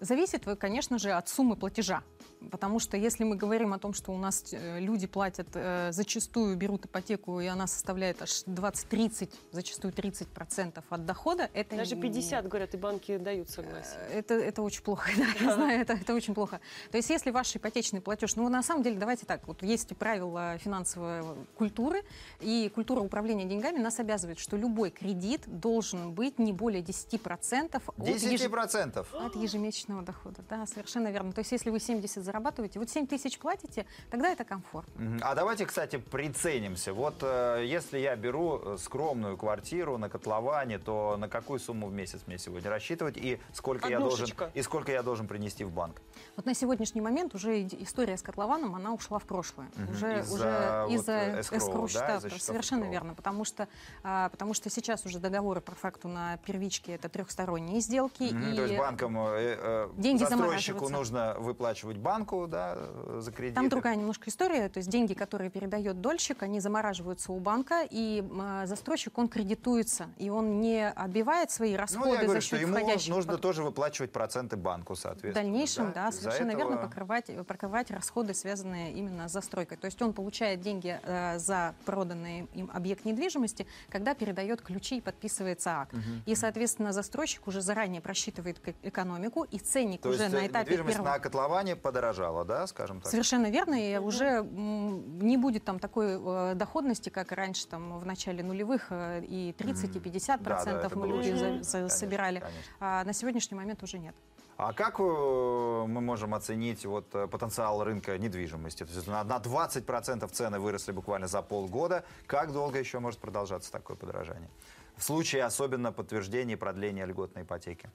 Зависит, 0.00 0.44
конечно 0.58 0.98
же, 0.98 1.12
от 1.12 1.28
суммы 1.28 1.56
платежа. 1.56 2.02
Потому 2.50 2.78
что 2.78 2.96
если 2.96 3.24
мы 3.24 3.36
говорим 3.36 3.74
о 3.74 3.78
том, 3.78 3.92
что 3.92 4.12
у 4.12 4.18
нас 4.18 4.44
э, 4.52 4.80
люди 4.80 5.06
платят, 5.06 5.48
э, 5.54 5.90
зачастую 5.92 6.56
берут 6.56 6.86
ипотеку, 6.86 7.38
и 7.40 7.46
она 7.46 7.66
составляет 7.66 8.22
аж 8.22 8.44
20-30, 8.46 9.30
зачастую 9.52 9.92
30% 9.92 10.82
от 10.88 11.04
дохода, 11.06 11.50
это 11.52 11.76
даже 11.76 11.96
не- 11.96 12.02
50, 12.02 12.48
говорят, 12.48 12.74
и 12.74 12.78
банки 12.78 13.18
дают 13.18 13.50
согласие. 13.50 14.00
Э, 14.10 14.18
Это, 14.20 14.34
это 14.34 14.62
очень 14.62 14.82
плохо, 14.82 15.10
да, 15.18 15.26
я 15.44 15.54
знаю, 15.54 15.80
это, 15.82 15.92
это 15.92 16.14
очень 16.14 16.34
плохо. 16.34 16.60
То 16.90 16.96
есть 16.96 17.10
если 17.10 17.30
ваш 17.30 17.54
ипотечный 17.54 18.00
платеж, 18.00 18.36
ну 18.36 18.48
на 18.48 18.62
самом 18.62 18.82
деле 18.84 18.96
давайте 18.98 19.26
так, 19.26 19.46
вот 19.46 19.62
есть 19.62 19.94
правила 19.96 20.56
финансовой 20.58 21.22
культуры, 21.56 22.02
и 22.40 22.70
культура 22.74 23.00
управления 23.00 23.44
деньгами 23.44 23.78
нас 23.78 23.98
обязывает, 24.00 24.38
что 24.38 24.56
любой 24.56 24.90
кредит 24.90 25.42
должен 25.46 26.12
быть 26.12 26.38
не 26.38 26.52
более 26.54 26.82
10% 26.82 27.82
от, 27.86 27.98
еж- 28.08 28.22
10%. 28.22 29.06
от 29.26 29.36
ежемесячного 29.36 30.02
дохода. 30.02 30.42
Да, 30.48 30.66
совершенно 30.66 31.08
верно. 31.08 31.32
То 31.32 31.40
есть 31.40 31.52
если 31.52 31.68
вы 31.70 31.80
70 31.80 32.24
зарабатываете, 32.30 32.78
вот 32.78 32.88
7 32.88 33.06
тысяч 33.06 33.38
платите, 33.38 33.86
тогда 34.10 34.30
это 34.30 34.44
комфортно. 34.44 35.18
А 35.22 35.34
давайте, 35.34 35.66
кстати, 35.66 35.96
приценимся. 35.96 36.92
Вот 36.92 37.16
э, 37.22 37.64
если 37.66 37.98
я 37.98 38.14
беру 38.14 38.60
э, 38.62 38.76
скромную 38.78 39.36
квартиру 39.36 39.98
на 39.98 40.08
котловане, 40.08 40.78
то 40.78 41.16
на 41.18 41.28
какую 41.28 41.58
сумму 41.58 41.88
в 41.88 41.92
месяц 41.92 42.20
мне 42.26 42.38
сегодня 42.38 42.70
рассчитывать 42.70 43.16
и 43.16 43.40
сколько 43.52 43.88
я 43.88 43.98
должен 43.98 44.28
и 44.54 44.62
сколько 44.62 44.92
я 44.92 45.02
должен 45.02 45.26
принести 45.26 45.64
в 45.64 45.72
банк? 45.72 46.00
Вот 46.36 46.46
на 46.46 46.54
сегодняшний 46.54 47.00
момент 47.00 47.34
уже 47.34 47.62
история 47.62 48.16
с 48.16 48.22
котлованом, 48.22 48.76
она 48.76 48.92
ушла 48.92 49.18
в 49.18 49.24
прошлое. 49.24 49.68
Мгм. 49.74 49.90
Уже, 49.90 50.20
Из-за 50.20 50.34
уже 50.34 50.84
вот, 50.86 50.92
из-за 50.92 51.12
escrow 51.40 51.92
да, 51.92 52.20
счетов 52.20 52.42
Совершенно 52.42 52.84
escrow. 52.84 52.90
верно. 52.90 53.14
Потому 53.14 53.44
что, 53.44 53.68
а, 54.04 54.28
потому 54.28 54.54
что 54.54 54.70
сейчас 54.70 55.04
уже 55.04 55.18
договоры 55.18 55.60
по 55.60 55.72
факту 55.72 56.08
на 56.08 56.36
первичке 56.38 56.94
это 56.94 57.08
трехсторонние 57.08 57.80
сделки. 57.80 58.22
Мгм. 58.22 58.52
и 58.52 58.56
То 58.56 58.62
есть 58.62 58.78
банкам, 58.78 59.18
э, 59.18 59.56
э, 59.58 59.88
деньги 59.96 60.20
застройщику 60.20 60.88
нужно 60.88 61.34
выплачивать 61.38 61.96
банку 62.20 62.46
да, 62.46 62.74
э, 62.76 63.18
за 63.20 63.32
кредиты. 63.32 63.54
Там 63.54 63.68
другая 63.68 63.96
немножко 63.96 64.28
история, 64.30 64.68
то 64.68 64.78
есть 64.78 64.88
деньги, 64.90 65.14
которые 65.14 65.50
передает 65.50 66.00
дольщик, 66.00 66.42
они 66.42 66.60
замораживаются 66.60 67.32
у 67.32 67.38
банка, 67.40 67.82
и 67.90 68.20
м, 68.20 68.66
застройщик, 68.66 69.16
он 69.18 69.28
кредитуется, 69.28 70.08
и 70.18 70.30
он 70.30 70.60
не 70.60 70.88
отбивает 70.88 71.50
свои 71.50 71.72
Ну, 71.72 71.78
расходы 71.78 72.10
я 72.10 72.14
говорю, 72.16 72.32
за 72.32 72.40
что 72.40 72.56
счет 72.56 72.66
ему 72.66 72.76
входящих 72.76 73.14
нужно 73.14 73.32
пок- 73.32 73.38
тоже 73.38 73.62
выплачивать 73.62 74.12
проценты 74.12 74.56
банку, 74.56 74.94
В 74.94 74.98
соответственно. 74.98 75.34
дальнейшем, 75.34 75.92
да, 75.92 76.08
Из-за 76.08 76.22
совершенно 76.22 76.50
верно, 76.56 76.74
этого- 76.74 76.88
покрывать, 76.88 77.46
покрывать 77.46 77.90
расходы, 77.90 78.34
связанные 78.34 78.92
именно 78.92 79.28
с 79.28 79.32
застройкой. 79.32 79.78
То 79.78 79.86
есть 79.86 80.00
он 80.02 80.12
получает 80.12 80.60
деньги 80.60 80.98
э, 81.02 81.38
за 81.38 81.74
проданный 81.86 82.48
им 82.54 82.70
объект 82.72 83.04
недвижимости, 83.04 83.66
когда 83.88 84.14
передает 84.14 84.60
ключи 84.60 84.98
и 84.98 85.00
подписывается 85.00 85.70
акт. 85.80 85.94
И, 86.26 86.34
соответственно, 86.34 86.92
застройщик 86.92 87.46
уже 87.46 87.60
заранее 87.62 88.00
просчитывает 88.00 88.60
экономику, 88.82 89.44
и 89.44 89.58
ценник 89.58 90.02
То 90.02 90.10
уже 90.10 90.22
есть 90.24 90.34
на 90.34 90.38
э, 90.38 90.46
этапе 90.46 90.64
недвижимость 90.72 90.96
первого... 90.96 91.12
на 91.14 91.18
котловане 91.18 91.76
подорожала, 92.10 92.44
да, 92.44 92.66
скажем 92.66 93.00
так? 93.00 93.10
Совершенно 93.10 93.50
верно, 93.50 93.74
и 93.74 93.96
уже 93.98 94.42
не 94.44 95.36
будет 95.36 95.64
там 95.64 95.78
такой 95.78 96.18
э, 96.18 96.54
доходности, 96.54 97.08
как 97.10 97.32
раньше 97.32 97.66
там 97.66 97.98
в 97.98 98.06
начале 98.06 98.42
нулевых 98.42 98.86
э, 98.90 99.22
и 99.24 99.52
30 99.56 99.96
и 99.96 100.00
50 100.00 100.42
Да, 100.42 100.44
да, 100.50 100.54
процентов 100.56 100.94
мы 100.96 101.06
люди 101.08 101.28
очень- 101.30 101.36
за- 101.38 101.44
Конечно, 101.46 101.80
за- 101.80 101.88
собирали. 101.88 102.40
конечно. 102.40 102.60
А 102.80 103.04
на 103.04 103.12
сегодняшний 103.12 103.56
момент 103.56 103.82
уже 103.82 103.98
нет. 103.98 104.14
А 104.56 104.72
как 104.74 105.00
э, 105.00 105.02
мы 105.02 106.00
можем 106.00 106.34
оценить 106.34 106.84
вот, 106.84 107.08
потенциал 107.30 107.82
рынка 107.82 108.18
недвижимости? 108.18 108.84
То 108.84 108.92
есть 108.92 109.06
на, 109.06 109.24
на 109.24 109.38
20% 109.38 110.28
цены 110.30 110.58
выросли 110.58 110.92
буквально 110.92 111.28
за 111.28 111.40
полгода. 111.42 112.04
Как 112.26 112.52
долго 112.52 112.78
еще 112.78 112.98
может 112.98 113.20
продолжаться 113.20 113.72
такое 113.72 113.96
подорожание? 113.96 114.50
В 114.96 115.02
случае 115.02 115.44
особенно 115.44 115.92
подтверждения 115.92 116.54
и 116.54 116.56
продления 116.56 117.06
льготной 117.06 117.42
ипотеки. 117.44 117.88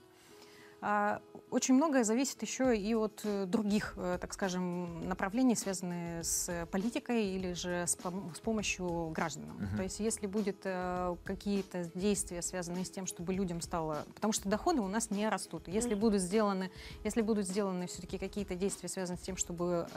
А, 0.88 1.20
Очень 1.50 1.76
многое 1.76 2.04
зависит 2.04 2.42
еще 2.44 2.78
и 2.78 2.94
от 2.94 3.22
э, 3.24 3.46
других, 3.48 3.94
э, 3.98 4.20
так 4.22 4.34
скажем, 4.34 5.08
направлений, 5.08 5.56
связанных 5.56 6.24
с 6.24 6.68
политикой 6.72 7.26
или 7.36 7.54
же 7.54 7.86
с, 7.88 7.98
пом- 7.98 8.36
с 8.36 8.40
помощью 8.40 9.10
гражданам. 9.10 9.58
То 9.78 9.82
есть 9.82 10.00
если 10.00 10.28
будет 10.28 10.58
э, 10.64 11.16
какие-то 11.24 11.90
действия, 11.96 12.44
связанные 12.44 12.86
с 12.86 12.92
тем, 12.92 13.08
чтобы 13.08 13.34
людям 13.34 13.62
стало... 13.62 14.06
Потому 14.14 14.32
что 14.32 14.48
доходы 14.48 14.82
у 14.82 14.88
нас 14.88 15.10
не 15.10 15.28
растут. 15.28 15.68
Если 15.68 15.96
будут 15.96 16.22
сделаны, 16.22 16.70
если 17.04 17.24
будут 17.24 17.48
сделаны 17.48 17.88
все-таки 17.88 18.20
какие-то 18.20 18.54
действия, 18.54 18.88
связанные 18.88 19.18
с 19.18 19.26
тем, 19.26 19.38
чтобы 19.38 19.88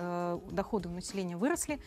доходы 0.51 0.89
у 0.89 0.93
населения 0.93 1.37
выросли, 1.37 1.81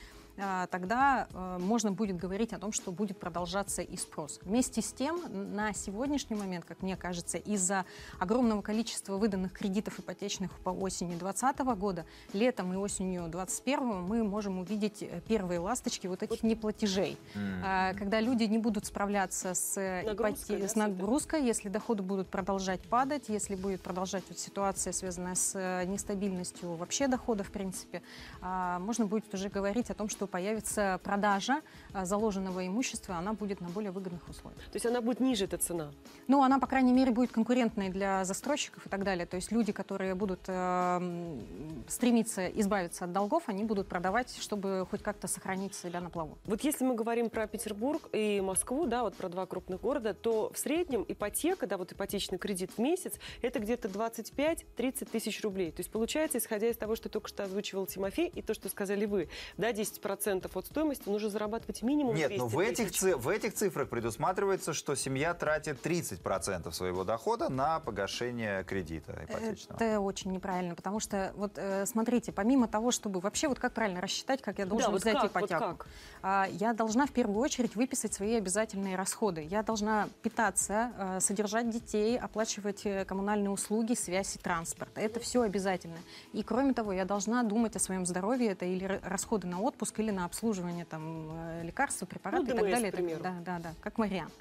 тогда 0.71 1.27
э, 1.33 1.57
можно 1.59 1.91
будет 1.91 2.17
говорить 2.17 2.53
о 2.53 2.59
том, 2.59 2.71
что 2.71 2.91
будет 2.91 3.17
продолжаться 3.19 3.81
и 3.81 3.97
спрос. 3.97 4.39
Вместе 4.43 4.81
с 4.81 4.91
тем, 4.93 5.21
на 5.55 5.73
сегодняшний 5.73 6.35
момент, 6.35 6.65
как 6.65 6.81
мне 6.81 6.95
кажется, 6.95 7.37
из-за 7.37 7.85
огромного 8.19 8.61
количества 8.61 9.17
выданных 9.17 9.51
кредитов 9.53 9.99
ипотечных 9.99 10.51
по 10.59 10.69
осени 10.69 11.15
2020 11.15 11.59
года, 11.77 12.05
летом 12.33 12.73
и 12.73 12.75
осенью 12.77 13.23
2021 13.29 14.01
мы 14.03 14.23
можем 14.23 14.59
увидеть 14.59 15.03
э, 15.03 15.21
первые 15.27 15.59
ласточки 15.59 16.07
вот 16.07 16.23
этих 16.23 16.43
неплатежей. 16.43 17.17
А, 17.63 17.93
Когда 17.93 18.19
люди 18.19 18.43
не 18.43 18.57
будут 18.57 18.85
справляться 18.85 19.53
с, 19.53 19.77
э, 19.77 20.03
Нагрузкой, 20.03 20.55
ипоте- 20.55 20.61
да, 20.61 20.67
с 20.67 20.75
нагрузкой, 20.75 21.45
если 21.45 21.69
доходы 21.69 22.03
будут 22.03 22.29
продолжать 22.29 22.81
падать, 22.81 23.25
если 23.29 23.55
будет 23.55 23.81
продолжать 23.81 24.23
вот 24.29 24.39
ситуация, 24.39 24.93
связанная 24.93 25.35
с 25.35 25.85
нестабильностью 25.85 26.73
вообще 26.75 27.07
дохода, 27.07 27.43
в 27.43 27.51
принципе, 27.51 28.01
а, 28.41 28.79
можно 28.79 29.05
будет 29.05 29.33
уже 29.33 29.49
говорить 29.49 29.89
о 29.89 29.93
том, 29.93 30.09
что 30.09 30.20
появится 30.27 30.99
продажа 31.03 31.61
а, 31.93 32.05
заложенного 32.05 32.65
имущества, 32.65 33.15
она 33.15 33.33
будет 33.33 33.61
на 33.61 33.69
более 33.69 33.91
выгодных 33.91 34.27
условиях. 34.29 34.61
То 34.65 34.75
есть 34.75 34.85
она 34.85 35.01
будет 35.01 35.19
ниже, 35.19 35.45
эта 35.45 35.57
цена. 35.57 35.91
Ну, 36.27 36.43
она, 36.43 36.59
по 36.59 36.67
крайней 36.67 36.93
мере, 36.93 37.11
будет 37.11 37.31
конкурентной 37.31 37.89
для 37.89 38.23
застройщиков 38.25 38.85
и 38.85 38.89
так 38.89 39.03
далее. 39.03 39.25
То 39.25 39.35
есть 39.35 39.51
люди, 39.51 39.71
которые 39.71 40.15
будут 40.15 40.41
э, 40.47 41.39
стремиться 41.87 42.47
избавиться 42.47 43.05
от 43.05 43.11
долгов, 43.11 43.43
они 43.47 43.63
будут 43.63 43.87
продавать, 43.87 44.37
чтобы 44.39 44.87
хоть 44.89 45.03
как-то 45.03 45.27
сохранить 45.27 45.75
себя 45.75 46.01
на 46.01 46.09
плаву. 46.09 46.37
Вот 46.45 46.61
если 46.61 46.83
мы 46.85 46.95
говорим 46.95 47.29
про 47.29 47.47
Петербург 47.47 48.09
и 48.13 48.41
Москву, 48.41 48.85
да, 48.85 49.03
вот 49.03 49.15
про 49.15 49.29
два 49.29 49.45
крупных 49.45 49.81
города, 49.81 50.13
то 50.13 50.51
в 50.53 50.57
среднем 50.57 51.05
ипотека, 51.07 51.67
да, 51.67 51.77
вот 51.77 51.91
ипотечный 51.91 52.37
кредит 52.37 52.71
в 52.75 52.79
месяц, 52.79 53.13
это 53.41 53.59
где-то 53.59 53.87
25-30 53.87 55.09
тысяч 55.09 55.41
рублей. 55.43 55.71
То 55.71 55.79
есть 55.79 55.91
получается, 55.91 56.37
исходя 56.37 56.69
из 56.69 56.77
того, 56.77 56.95
что 56.95 57.09
только 57.09 57.27
что 57.27 57.43
озвучивал 57.43 57.85
Тимофей, 57.85 58.27
и 58.27 58.41
то, 58.41 58.53
что 58.53 58.69
сказали 58.69 59.05
вы, 59.05 59.29
да, 59.57 59.71
10% 59.71 60.10
10% 60.13 60.49
от 60.53 60.65
стоимости, 60.65 61.07
нужно 61.09 61.29
зарабатывать 61.29 61.81
минимум 61.81 62.15
Нет, 62.15 62.27
200 62.29 62.39
но 62.41 62.47
в 62.47 62.59
этих, 62.59 62.87
тысяч. 62.89 62.99
ци- 62.99 63.15
в 63.15 63.27
этих 63.29 63.53
цифрах 63.53 63.89
предусматривается, 63.89 64.73
что 64.73 64.95
семья 64.95 65.33
тратит 65.33 65.81
30% 65.85 66.71
своего 66.73 67.03
дохода 67.03 67.49
на 67.49 67.79
погашение 67.79 68.63
кредита 68.63 69.13
ипотечного. 69.23 69.75
Это 69.77 69.99
очень 69.99 70.31
неправильно, 70.31 70.75
потому 70.75 70.99
что, 70.99 71.31
вот 71.35 71.53
э, 71.55 71.85
смотрите, 71.85 72.31
помимо 72.31 72.67
того, 72.67 72.91
чтобы 72.91 73.19
вообще, 73.19 73.47
вот 73.47 73.59
как 73.59 73.73
правильно 73.73 74.01
рассчитать, 74.01 74.41
как 74.41 74.59
я 74.59 74.65
должен 74.65 74.87
Да, 74.87 74.91
вот 74.91 75.01
взять 75.01 75.13
как, 75.15 75.23
вот 75.23 75.29
ипотеку, 75.43 75.59
как? 75.77 75.87
а, 76.21 76.47
я 76.51 76.73
должна 76.73 77.05
в 77.05 77.11
первую 77.11 77.39
очередь 77.39 77.75
выписать 77.75 78.13
свои 78.13 78.35
обязательные 78.35 78.95
расходы. 78.95 79.41
Я 79.41 79.63
должна 79.63 80.09
питаться, 80.21 80.91
э, 80.97 81.19
содержать 81.19 81.69
детей, 81.69 82.17
оплачивать 82.17 82.85
э, 82.85 83.05
коммунальные 83.05 83.49
услуги, 83.49 83.93
связь 83.93 84.35
и 84.35 84.39
транспорт. 84.39 84.91
Это 84.95 85.19
все 85.19 85.41
обязательно. 85.41 85.97
И 86.33 86.43
кроме 86.43 86.73
того, 86.73 86.91
я 86.93 87.05
должна 87.05 87.43
думать 87.43 87.75
о 87.75 87.79
своем 87.79 88.05
здоровье, 88.05 88.51
это 88.51 88.65
или 88.65 88.99
расходы 89.03 89.47
на 89.47 89.61
отпуск, 89.61 89.99
или 90.01 90.11
на 90.11 90.25
обслуживание 90.25 90.85
там, 90.85 91.29
э, 91.31 91.63
лекарств, 91.63 92.05
препаратов 92.07 92.47
Ну, 92.47 92.53
и 92.53 92.57
так 92.57 92.65
ДМС, 92.65 92.91
далее. 92.91 93.17
к. 93.17 93.21
Да, 93.21 93.35
да, 93.45 93.59
да, 93.59 93.73
как 93.81 93.97
вариант. 93.97 94.33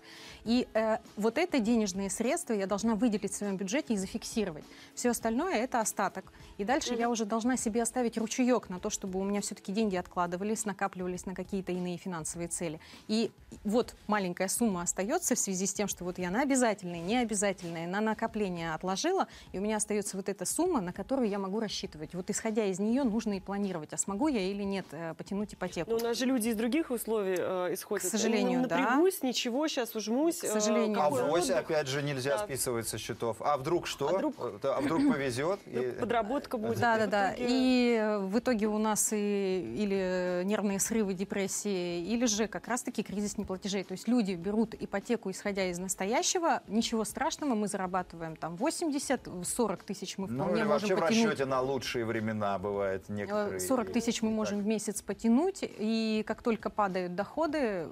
И 0.45 0.67
э, 0.75 0.99
вот 1.17 1.39
это 1.39 1.61
денежные 1.61 2.11
средства 2.11 2.55
я 2.55 2.67
должна 2.67 2.95
выделить 2.95 3.33
в 3.33 3.37
своем 3.37 3.57
бюджете 3.57 3.95
и 3.95 3.97
зафиксировать. 3.97 4.65
Все 4.95 5.11
остальное 5.11 5.57
это 5.57 5.81
остаток. 5.81 6.33
И 6.59 6.65
дальше 6.65 6.95
я 6.95 7.11
уже 7.11 7.25
должна 7.25 7.57
себе 7.57 7.83
оставить 7.83 8.17
ручеек 8.19 8.69
на 8.69 8.81
то, 8.81 8.91
чтобы 8.91 9.21
у 9.21 9.25
меня 9.25 9.41
все-таки 9.41 9.73
деньги 9.73 9.97
откладывались, 9.97 10.65
накапливались 10.65 11.27
на 11.27 11.35
какие-то 11.35 11.73
иные 11.73 11.97
финансовые 11.99 12.49
цели. 12.49 12.81
И 13.09 13.31
вот 13.65 13.95
маленькая 14.07 14.49
сумма 14.49 14.83
остается 14.83 15.35
в 15.35 15.39
связи 15.39 15.67
с 15.67 15.75
тем, 15.75 15.89
что 15.89 16.05
вот 16.05 16.19
я 16.19 16.31
на 16.31 16.43
обязательные, 16.43 17.03
необязательные, 17.03 17.87
на 17.87 18.01
накопление 18.01 18.75
отложила, 18.75 19.27
и 19.53 19.59
у 19.59 19.63
меня 19.63 19.77
остается 19.77 20.17
вот 20.17 20.29
эта 20.29 20.45
сумма, 20.45 20.81
на 20.81 20.93
которую 20.93 21.29
я 21.29 21.39
могу 21.39 21.61
рассчитывать. 21.61 22.15
Вот 22.15 22.31
исходя 22.31 22.65
из 22.65 22.79
нее 22.79 23.05
нужно 23.05 23.35
и 23.35 23.41
планировать, 23.41 23.93
а 23.93 23.97
смогу 23.97 24.29
я 24.29 24.41
или 24.41 24.63
нет 24.63 24.87
э, 24.93 25.15
потянуть 25.57 25.85
ипотеку. 25.85 25.91
Но 25.91 25.97
у 25.97 26.01
нас 26.01 26.17
же 26.19 26.27
люди 26.27 26.49
из 26.49 26.57
других 26.57 26.91
условий 26.91 27.37
э, 27.39 27.75
исходят. 27.75 28.07
К 28.07 28.11
сожалению, 28.11 28.59
Они, 28.61 28.67
да. 28.69 28.79
Напрягусь, 28.79 29.23
ничего, 29.23 29.69
сейчас 29.69 29.95
ужмусь. 29.95 30.39
К 30.39 30.47
сожалению, 30.47 30.99
э, 30.99 31.03
А 31.03 31.11
вось, 31.11 31.51
опять 31.51 31.87
же, 31.87 32.03
нельзя 32.03 32.37
Да. 32.39 32.45
списывать 32.45 32.89
со 32.89 32.99
счетов. 32.99 33.37
А 33.41 33.57
вдруг 33.57 33.87
что? 33.87 34.09
А 34.09 34.13
вдруг- 34.19 34.35
Э, 34.39 34.59
А 34.63 34.81
вдруг 34.81 35.03
повезет? 35.13 35.61
и- 35.67 35.93
Подработка 36.01 36.57
будет. 36.59 36.79
Да, 36.81 36.97
И 36.97 36.99
да, 37.01 37.07
в 37.07 37.11
да. 37.11 37.35
итоге- 37.35 37.47
И 37.51 37.97
э, 38.01 38.19
в 38.19 38.39
итоге 38.39 38.67
у 38.67 38.79
нас 38.79 39.13
и, 39.13 39.17
или 39.17 40.43
нервные 40.45 40.81
срывы, 40.81 41.15
депрессии, 41.15 42.03
или 42.05 42.27
же 42.27 42.47
как 42.47 42.69
раз-таки 42.69 43.03
кризис 43.03 43.39
неплатежей. 43.39 43.85
То 43.85 43.93
есть 43.93 44.09
люди 44.09 44.33
берут 44.33 44.75
ипотеку, 44.79 45.31
исходя 45.31 45.67
из 45.71 45.79
настоящего. 45.79 46.63
Ничего 46.69 47.05
страшного, 47.05 47.55
мы 47.55 47.69
зарабатываем 47.69 48.37
там 48.37 48.57
80-40 48.57 49.83
тысяч 49.85 50.19
мы 50.19 50.29
Ну, 50.29 50.45
вполне 50.45 50.61
или 50.63 50.69
можем 50.69 50.89
вообще 50.89 50.95
в 50.97 51.01
потянуть. 51.01 51.25
расчете 51.27 51.45
на 51.47 51.61
лучшие 51.61 52.05
времена 52.05 52.59
бывает 52.59 53.05
Э, 53.09 53.13
некоторые. 53.13 53.61
40 53.61 53.91
и- 53.91 53.93
тысяч 53.93 54.23
мы 54.23 54.31
можем 54.31 54.59
так. 54.59 54.65
в 54.65 54.69
месяц 54.69 55.03
потянуть, 55.03 55.31
и 55.49 56.25
как 56.27 56.43
только 56.43 56.71
падают 56.71 57.15
доходы, 57.15 57.87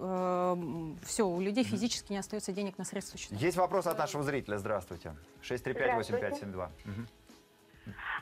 все, 1.04 1.26
у 1.26 1.40
людей 1.40 1.64
физически 1.64 2.12
не 2.12 2.18
остается 2.18 2.52
денег 2.52 2.78
на 2.78 2.84
средства 2.84 3.18
счета. 3.18 3.36
Есть 3.36 3.56
вопрос 3.56 3.86
от 3.86 3.98
нашего 3.98 4.22
зрителя. 4.22 4.58
Здравствуйте. 4.58 5.14
635-8572. 5.42 6.68
Мгм. 6.84 7.08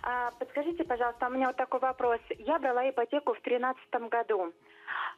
А, 0.02 0.30
подскажите, 0.38 0.84
пожалуйста, 0.84 1.26
у 1.26 1.30
меня 1.30 1.48
вот 1.48 1.56
такой 1.56 1.80
вопрос. 1.80 2.20
Я 2.38 2.58
брала 2.58 2.88
ипотеку 2.88 3.34
в 3.34 3.42
2013 3.42 4.10
году. 4.10 4.52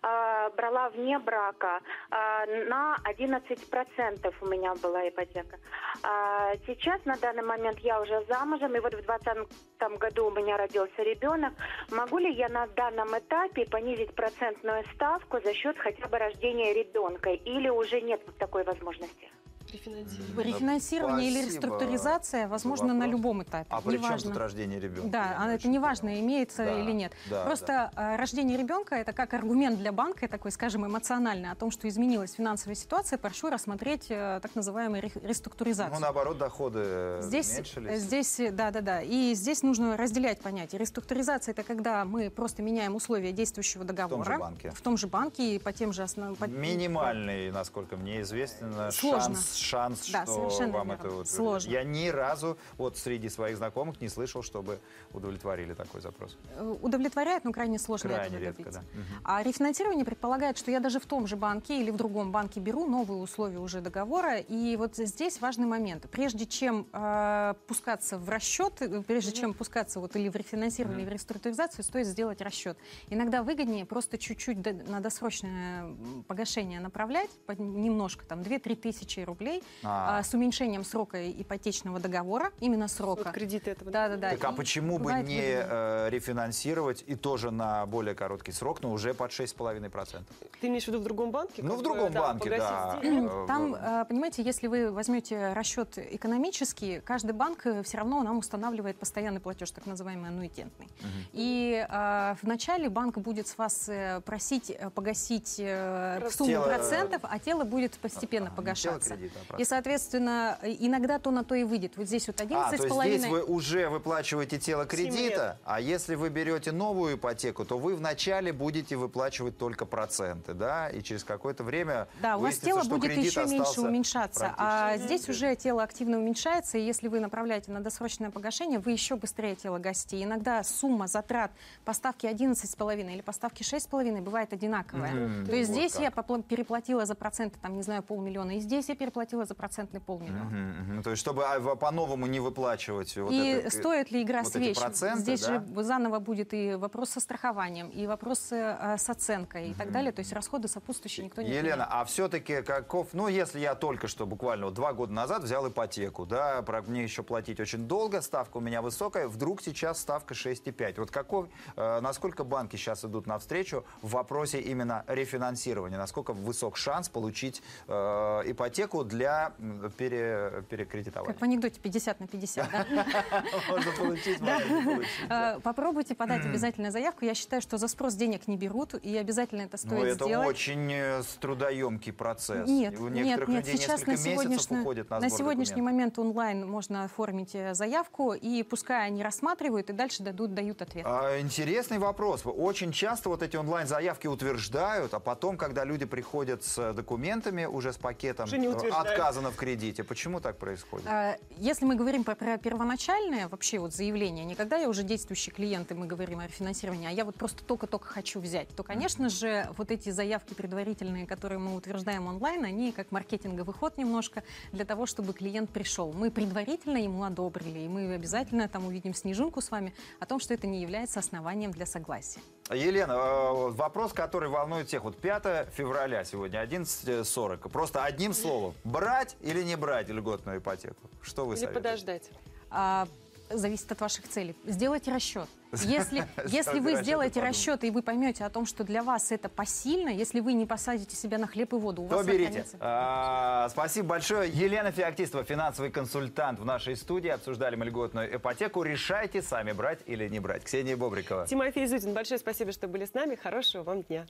А, 0.02 0.50
брала 0.50 0.88
вне 0.90 1.18
брака. 1.18 1.80
А, 2.10 2.46
на 2.46 2.96
11% 3.04 4.34
у 4.40 4.46
меня 4.46 4.74
была 4.76 5.08
ипотека. 5.08 5.58
А, 6.02 6.54
сейчас, 6.66 7.04
на 7.04 7.16
данный 7.16 7.42
момент, 7.42 7.78
я 7.80 8.00
уже 8.00 8.24
замужем, 8.28 8.76
и 8.76 8.80
вот 8.80 8.94
в 8.94 9.04
2020 9.04 9.98
году 9.98 10.26
у 10.26 10.30
меня 10.30 10.56
родился 10.56 11.02
ребенок. 11.02 11.52
Могу 11.90 12.18
ли 12.18 12.32
я 12.32 12.48
на 12.48 12.66
данном 12.68 13.08
этапе 13.18 13.66
понизить 13.66 14.14
процентную 14.14 14.84
ставку 14.94 15.40
за 15.40 15.52
счет 15.54 15.76
хотя 15.78 16.06
бы 16.06 16.18
рождения 16.18 16.72
ребенка? 16.72 17.30
Или 17.30 17.68
уже 17.68 18.00
нет 18.00 18.20
такой 18.38 18.64
возможности? 18.64 19.30
Рефинансирование. 19.72 20.44
Рефинансирование 20.52 21.28
или 21.30 21.40
Спасибо 21.42 21.54
реструктуризация 21.66 22.42
за 22.42 22.48
возможно 22.48 22.94
на 22.94 23.06
любом 23.06 23.42
этапе. 23.42 23.66
А 23.70 23.80
при 23.80 23.92
чем 23.92 24.02
Неважно. 24.02 24.30
тут 24.30 24.38
рождение 24.38 24.80
ребенка? 24.80 25.08
Да, 25.08 25.18
Я 25.26 25.36
а 25.38 25.46
это 25.46 25.54
очень 25.56 25.70
не 25.70 25.78
важно, 25.78 26.08
понял. 26.10 26.20
имеется 26.22 26.64
Да, 26.64 26.80
или 26.80 26.92
нет. 26.92 27.12
да, 27.30 27.44
Просто 27.44 27.90
э, 27.96 28.16
рождение 28.16 28.56
ребенка 28.56 28.94
это 28.96 29.12
как 29.12 29.34
аргумент 29.34 29.78
для 29.78 29.92
банка, 29.92 30.26
такой, 30.28 30.50
скажем, 30.52 30.86
эмоциональный, 30.86 31.50
о 31.50 31.54
том, 31.54 31.70
что 31.70 31.88
изменилась 31.88 32.32
финансовая 32.32 32.74
ситуация, 32.74 33.18
прошу 33.18 33.50
рассмотреть 33.50 34.06
э, 34.08 34.40
так 34.42 34.54
называемую 34.54 35.02
ре- 35.02 35.12
реструктуризацию. 35.22 35.94
Ну, 35.94 36.00
наоборот, 36.00 36.38
доходы 36.38 36.80
э, 36.82 37.20
Здесь, 37.22 37.52
уменьшились. 37.54 38.00
здесь, 38.00 38.40
да, 38.52 38.70
да, 38.70 38.80
да. 38.80 39.02
И 39.02 39.34
здесь 39.34 39.62
нужно 39.62 39.96
разделять 39.96 40.40
понятия. 40.40 40.78
Реструктуризация 40.78 41.52
это 41.52 41.62
когда 41.62 42.04
мы 42.04 42.30
просто 42.30 42.62
меняем 42.62 42.94
условия 42.94 43.32
действующего 43.32 43.84
договора 43.84 44.38
банке. 44.38 44.70
в 44.70 44.80
том 44.80 44.96
же 44.96 45.06
банке 45.06 45.56
и 45.56 45.58
по 45.58 45.72
тем 45.72 45.92
же 45.92 46.02
основным. 46.02 46.36
Минимальный, 46.48 47.50
насколько 47.50 47.96
мне 47.96 48.22
известно, 48.22 48.90
Сложно. 48.90 49.34
шанс, 49.34 49.56
шанс 49.58 50.10
Да, 50.10 50.24
что 50.24 50.48
вам 50.48 50.88
верно. 50.88 50.92
это 50.92 51.10
вот... 51.10 51.28
Сложно. 51.28 51.70
Я 51.70 51.84
ни 51.84 52.08
разу 52.08 52.58
вот 52.76 52.96
среди 52.96 53.28
своих 53.28 53.56
знакомых 53.56 54.00
не 54.00 54.08
слышал, 54.08 54.42
чтобы 54.42 54.78
удовлетворили 55.12 55.74
такой 55.74 56.00
запрос. 56.00 56.36
Э, 56.56 56.76
Удовлетворяет, 56.82 57.44
но 57.44 57.52
крайне 57.52 57.78
сложно 57.78 58.10
Крайне 58.10 58.36
этого 58.36 58.56
редко, 58.56 58.70
да. 58.70 58.82
А 59.24 59.42
рефинансирование 59.42 60.04
предполагает, 60.04 60.58
что 60.58 60.70
я 60.70 60.80
даже 60.80 61.00
в 61.00 61.06
том 61.06 61.26
же 61.26 61.36
банке 61.36 61.80
или 61.80 61.90
в 61.90 61.96
другом 61.96 62.32
банке 62.32 62.60
беру 62.60 62.86
новые 62.86 63.20
условия 63.20 63.58
уже 63.58 63.80
договора. 63.80 64.38
И 64.38 64.76
вот 64.76 64.96
здесь 64.96 65.40
важный 65.40 65.66
момент. 65.66 66.08
Прежде 66.10 66.46
чем 66.46 66.86
э, 66.92 67.54
пускаться 67.66 68.18
в 68.18 68.28
расчет, 68.28 68.80
э, 68.80 69.02
прежде 69.02 69.32
чем 69.32 69.54
пускаться 69.54 70.00
вот 70.00 70.16
или 70.16 70.28
в 70.28 70.36
рефинансирование, 70.36 71.02
или 71.02 71.10
в 71.10 71.12
реструктуризацию, 71.12 71.84
стоит 71.84 72.06
сделать 72.06 72.40
расчет. 72.40 72.76
Иногда 73.08 73.42
выгоднее 73.42 73.84
просто 73.84 74.18
чуть-чуть 74.18 74.58
на 74.88 75.00
досрочное 75.00 75.96
погашение 76.26 76.80
направлять, 76.80 77.30
немножко, 77.58 78.24
там 78.26 78.40
2-3 78.40 78.76
тысячи 78.76 79.20
рублей, 79.20 79.47
А. 79.82 80.18
а, 80.18 80.22
с 80.22 80.34
уменьшением 80.34 80.84
срока 80.84 81.30
ипотечного 81.30 81.98
договора, 82.00 82.52
именно 82.60 82.84
Вот 82.84 82.90
срока. 82.90 83.30
кредиты 83.32 83.70
этого. 83.70 83.90
Да, 83.90 84.08
да, 84.08 84.16
да. 84.16 84.30
Так 84.30 84.44
а 84.44 84.52
почему 84.52 84.98
бы 84.98 85.12
не 85.14 85.40
э, 85.42 86.08
рефинансировать 86.10 87.04
и 87.06 87.14
тоже 87.16 87.50
на 87.50 87.86
более 87.86 88.14
короткий 88.14 88.52
срок, 88.52 88.82
но 88.82 88.92
уже 88.92 89.14
под 89.14 89.30
6,5%? 89.30 90.22
Ты 90.60 90.66
имеешь 90.68 90.84
в 90.84 90.88
виду 90.88 90.98
в 91.00 91.04
другом 91.04 91.30
банке? 91.30 91.62
Ну, 91.62 91.76
в 91.76 91.82
другом 91.82 92.12
банке, 92.12 92.50
погасить 92.50 92.68
да. 92.68 93.00
Э, 93.02 93.44
Там, 93.46 93.74
э, 93.74 94.04
понимаете, 94.08 94.42
если 94.42 94.66
вы 94.66 94.90
возьмете 94.90 95.52
расчет 95.54 95.98
экономический, 95.98 97.00
каждый 97.00 97.32
банк 97.32 97.66
все 97.84 97.96
равно 97.98 98.22
нам 98.22 98.38
устанавливает 98.38 98.96
постоянный 98.98 99.40
платеж, 99.40 99.70
так 99.70 99.86
называемый 99.86 100.28
аннуитентный. 100.30 100.88
И 101.32 101.86
э, 101.88 102.34
вначале 102.42 102.88
банк 102.88 103.18
будет 103.18 103.46
с 103.48 103.56
вас 103.58 103.88
э, 103.88 104.20
просить 104.24 104.70
э, 104.70 104.90
погасить 104.90 105.56
э, 105.58 106.28
сумму 106.30 106.50
Тело- 106.50 106.64
процентов, 106.66 107.20
а 107.22 107.38
тело 107.38 107.64
будет 107.64 107.98
постепенно 107.98 108.48
А, 108.48 108.56
погашаться. 108.56 109.10
тело 109.10 109.18
кредита, 109.18 109.37
и, 109.58 109.64
соответственно, 109.64 110.58
э, 110.62 110.74
иногда 110.78 111.18
то 111.18 111.30
на 111.30 111.44
то 111.44 111.54
и 111.54 111.64
выйдет. 111.64 111.96
Вот 111.96 112.06
здесь 112.06 112.26
вот 112.26 112.40
А, 112.40 112.46
то 112.46 112.72
есть 112.74 112.84
11,5... 112.84 113.18
здесь 113.18 113.30
вы 113.30 113.42
уже 113.42 113.88
выплачиваете 113.88 114.58
тело 114.58 114.84
кредита, 114.86 115.58
а 115.64 115.80
если 115.80 116.14
вы 116.14 116.28
берете 116.30 116.72
новую 116.72 117.16
ипотеку, 117.16 117.64
то 117.64 117.78
вы 117.78 117.94
вначале 117.94 118.52
будете 118.52 118.96
выплачивать 118.96 119.58
только 119.58 119.84
проценты, 119.84 120.54
да, 120.54 120.88
и 120.88 121.02
через 121.02 121.24
какое-то 121.24 121.64
время 121.64 122.08
Да, 122.20 122.36
у 122.36 122.40
вас 122.40 122.58
тело 122.58 122.82
будет 122.84 123.16
еще 123.16 123.44
меньше 123.44 123.80
уменьшаться, 123.80 124.54
а 124.56 124.96
здесь 124.96 125.28
уже 125.28 125.54
тело 125.56 125.82
активно 125.82 126.18
уменьшается, 126.18 126.78
и 126.78 126.82
если 126.82 127.08
вы 127.08 127.20
направляете 127.20 127.70
на 127.72 127.80
досрочное 127.80 128.30
погашение, 128.30 128.78
вы 128.78 128.92
еще 128.92 129.16
быстрее 129.16 129.54
тело 129.54 129.78
гасите. 129.78 130.22
Иногда 130.22 130.62
сумма 130.62 131.06
затрат 131.06 131.50
поставки 131.84 132.26
11,5 132.26 133.12
или 133.12 133.20
поставки 133.20 133.62
6,5 133.62 134.20
бывает 134.22 134.52
одинаковая. 134.52 135.12
Мгм. 135.12 135.46
То 135.46 135.54
есть 135.54 135.70
Вот 135.70 135.76
здесь 135.76 135.92
как. 135.92 136.02
я 136.02 136.10
переплатила 136.42 137.06
за 137.06 137.14
проценты, 137.14 137.58
там, 137.60 137.76
не 137.76 137.82
знаю, 137.82 138.02
полмиллиона, 138.02 138.56
и 138.56 138.60
здесь 138.60 138.88
я 138.88 138.96
переплатила 138.96 139.27
за 139.30 139.54
процентный 139.54 140.00
полмиллиона. 140.00 140.44
Мгм, 140.44 140.92
мгм. 140.92 141.02
То 141.02 141.10
есть, 141.10 141.20
чтобы 141.20 141.44
а, 141.44 141.76
по-новому 141.76 142.26
не 142.26 142.40
выплачивать 142.40 143.16
вот 143.16 143.32
и 143.32 143.48
это, 143.48 143.66
э, 143.66 143.70
стоит 143.70 144.10
ли 144.10 144.22
игра 144.22 144.42
вот 144.42 144.52
с 144.52 144.56
вещью? 144.56 144.92
Здесь 145.16 145.42
да? 145.46 145.60
же 145.60 145.82
заново 145.82 146.18
будет 146.18 146.54
и 146.54 146.74
вопрос 146.74 147.10
со 147.10 147.20
страхованием, 147.20 147.88
и 147.88 148.06
вопросы 148.06 148.56
э, 148.56 148.96
с 148.98 149.08
оценкой 149.08 149.70
и 149.70 149.74
так 149.74 149.92
далее. 149.92 150.12
То 150.12 150.20
есть 150.20 150.32
расходы 150.32 150.68
сопутствующие 150.68 151.26
никто 151.26 151.42
не 151.42 151.48
Елена, 151.50 151.84
отменяет. 151.84 151.90
а 151.90 152.04
все-таки 152.04 152.62
каков, 152.62 153.08
ну, 153.12 153.28
если 153.28 153.60
я 153.60 153.74
только 153.74 154.08
что, 154.08 154.26
буквально 154.26 154.66
вот 154.66 154.74
два 154.74 154.92
года 154.92 155.12
назад 155.12 155.42
взял 155.42 155.68
ипотеку, 155.68 156.26
да, 156.26 156.62
про- 156.62 156.82
мне 156.82 157.02
еще 157.02 157.22
платить 157.22 157.60
очень 157.60 157.86
долго, 157.86 158.22
ставка 158.22 158.58
у 158.58 158.60
меня 158.60 158.82
высокая, 158.82 159.28
вдруг 159.28 159.60
сейчас 159.62 159.98
ставка 160.00 160.34
6,5. 160.34 161.00
Вот 161.00 161.10
какой, 161.10 161.48
э, 161.76 162.00
насколько 162.00 162.44
банки 162.44 162.76
сейчас 162.76 163.04
идут 163.04 163.26
навстречу 163.26 163.84
в 164.02 164.12
вопросе 164.12 164.60
именно 164.60 165.04
рефинансирования? 165.06 165.98
Насколько 165.98 166.32
высок 166.32 166.76
шанс 166.76 167.08
получить 167.08 167.62
э, 167.88 168.42
ипотеку 168.46 169.04
для 169.04 169.17
для 169.18 169.52
пере- 169.96 170.62
перекредитования. 170.70 171.32
Как 171.32 171.40
в 171.40 171.44
анекдоте 171.44 171.80
50 171.80 172.20
на 172.20 172.28
50, 172.28 172.70
да? 172.70 172.86
Можно 173.68 173.92
получить, 173.92 174.40
можно 174.40 174.84
получить. 174.84 175.10
Э, 175.28 175.58
Попробуйте 175.60 176.14
подать 176.14 176.44
обязательно 176.46 176.90
заявку. 176.92 177.24
Я 177.24 177.34
считаю, 177.34 177.60
что 177.60 177.78
за 177.78 177.88
спрос 177.88 178.14
денег 178.14 178.46
не 178.46 178.56
берут, 178.56 178.94
и 178.94 179.16
обязательно 179.16 179.62
это 179.62 179.76
Ну, 179.82 179.88
стоит 179.96 180.14
это 180.16 180.24
сделать. 180.24 180.46
очень 180.48 180.92
э, 180.92 181.22
трудоемкий 181.40 182.12
процесс. 182.12 182.68
Нет, 182.68 182.98
У 182.98 183.08
нет, 183.08 183.24
некоторых 183.24 183.48
нет, 183.48 183.66
людей 183.66 183.76
сейчас 183.78 184.00
несколько 184.06 184.10
на 184.10 184.14
месяцев 184.14 184.32
сегодняшний, 184.42 184.80
уходит 184.80 185.10
на, 185.10 185.30
сегодняшний 185.30 185.82
момент 185.82 186.18
онлайн 186.18 186.66
можно 186.66 187.04
оформить 187.04 187.54
э, 187.54 187.74
заявку, 187.74 188.34
и 188.34 188.62
пускай 188.62 189.06
они 189.06 189.22
рассматривают, 189.24 189.90
и 189.90 189.92
дальше 189.92 190.22
дадут, 190.22 190.54
дают 190.54 190.80
ответ. 190.80 191.04
А, 191.08 191.40
Интересный 191.40 191.98
вопрос. 191.98 192.42
Очень 192.44 192.92
часто 192.92 193.28
вот 193.30 193.42
эти 193.42 193.56
онлайн-заявки 193.56 194.28
утверждают, 194.28 195.12
а 195.12 195.18
потом, 195.18 195.56
когда 195.56 195.84
люди 195.84 196.04
приходят 196.06 196.62
с 196.62 196.92
документами, 196.92 197.64
уже 197.64 197.92
с 197.92 197.96
пакетом, 197.98 198.44
Уже 198.46 198.58
не 198.58 198.68
утверждают. 198.68 199.07
Отказано 199.10 199.50
в 199.50 199.56
кредите. 199.56 200.04
Почему 200.04 200.40
так 200.40 200.58
происходит? 200.58 201.06
А, 201.08 201.36
Если 201.58 201.84
мы 201.84 201.94
говорим 201.94 202.24
про, 202.24 202.34
про 202.34 202.58
первоначальное 202.58 203.48
вообще 203.48 203.78
вот 203.78 203.94
заявление, 203.94 204.44
не 204.44 204.54
когда 204.54 204.76
я 204.76 204.88
уже 204.88 205.02
действующий 205.02 205.50
клиент, 205.50 205.90
и 205.90 205.94
мы 205.94 206.06
говорим 206.06 206.40
о 206.40 206.46
рефинансировании, 206.46 207.08
а 207.08 207.10
я 207.10 207.24
вот 207.24 207.36
просто 207.36 207.64
только-только 207.64 208.06
хочу 208.06 208.40
взять, 208.40 208.68
то, 208.74 208.82
конечно 208.82 209.28
же, 209.28 209.68
вот 209.76 209.90
эти 209.90 210.10
заявки 210.10 210.54
предварительные, 210.54 211.26
которые 211.26 211.58
мы 211.58 211.74
утверждаем 211.74 212.26
онлайн, 212.26 212.64
они 212.64 212.92
как 212.92 213.10
маркетинговый 213.12 213.74
ход 213.74 213.96
немножко 213.98 214.42
для 214.72 214.84
того, 214.84 215.06
чтобы 215.06 215.32
клиент 215.32 215.70
пришел. 215.70 216.12
Мы 216.12 216.30
предварительно 216.30 216.98
ему 216.98 217.24
одобрили, 217.24 217.80
и 217.80 217.88
мы 217.88 218.14
обязательно 218.14 218.68
там 218.68 218.86
увидим 218.86 219.14
снежинку 219.14 219.60
с 219.60 219.70
вами 219.70 219.94
о 220.20 220.26
том, 220.26 220.40
что 220.40 220.54
это 220.54 220.66
не 220.66 220.82
является 220.82 221.20
основанием 221.20 221.70
для 221.70 221.86
согласия. 221.86 222.40
Елена, 222.74 223.12
э, 223.12 223.70
вопрос, 223.70 224.12
который 224.12 224.48
волнует 224.48 224.88
всех. 224.88 225.02
Вот 225.04 225.16
5 225.16 225.68
февраля 225.72 226.24
сегодня, 226.24 226.60
11.40. 226.62 227.68
Просто 227.68 228.04
одним 228.04 228.32
словом. 228.34 228.74
Брать 228.84 229.36
или 229.40 229.62
не 229.62 229.76
брать 229.76 230.08
льготную 230.08 230.58
ипотеку? 230.58 231.08
Что 231.22 231.44
вы 231.46 231.54
Или 231.54 231.60
советуете? 231.60 231.74
подождать. 231.88 232.30
А, 232.70 233.06
зависит 233.50 233.90
от 233.92 234.00
ваших 234.00 234.28
целей. 234.28 234.56
Сделайте 234.64 235.12
расчет. 235.12 235.48
Если, 235.82 236.26
если 236.46 236.80
вы 236.80 236.96
сделаете 236.96 237.42
расчет, 237.42 237.84
и 237.84 237.90
вы 237.90 238.02
поймете 238.02 238.44
о 238.44 238.48
том, 238.48 238.64
что 238.64 238.84
для 238.84 239.02
вас 239.02 239.30
это 239.32 239.50
посильно, 239.50 240.08
если 240.08 240.40
вы 240.40 240.54
не 240.54 240.64
посадите 240.64 241.14
себя 241.14 241.36
на 241.36 241.46
хлеб 241.46 241.74
и 241.74 241.76
воду, 241.76 242.04
у 242.04 242.08
То 242.08 242.16
вас 242.16 242.26
берите. 242.26 242.64
А, 242.80 243.68
спасибо 243.68 244.08
большое. 244.08 244.50
Елена 244.50 244.92
Феоктистова, 244.92 245.44
финансовый 245.44 245.90
консультант 245.90 246.58
в 246.58 246.64
нашей 246.64 246.96
студии. 246.96 247.28
Обсуждали 247.28 247.76
мы 247.76 247.84
льготную 247.84 248.34
ипотеку. 248.34 248.82
Решайте 248.82 249.42
сами, 249.42 249.72
брать 249.72 249.98
или 250.06 250.26
не 250.28 250.40
брать. 250.40 250.64
Ксения 250.64 250.96
Бобрикова. 250.96 251.46
Тимофей 251.46 251.86
Зутин, 251.86 252.14
большое 252.14 252.38
спасибо, 252.38 252.72
что 252.72 252.88
были 252.88 253.04
с 253.04 253.12
нами. 253.12 253.34
Хорошего 253.34 253.82
вам 253.82 254.02
дня. 254.04 254.26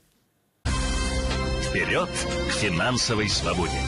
Вперед 1.69 2.09
к 2.09 2.51
финансовой 2.51 3.29
свободе! 3.29 3.79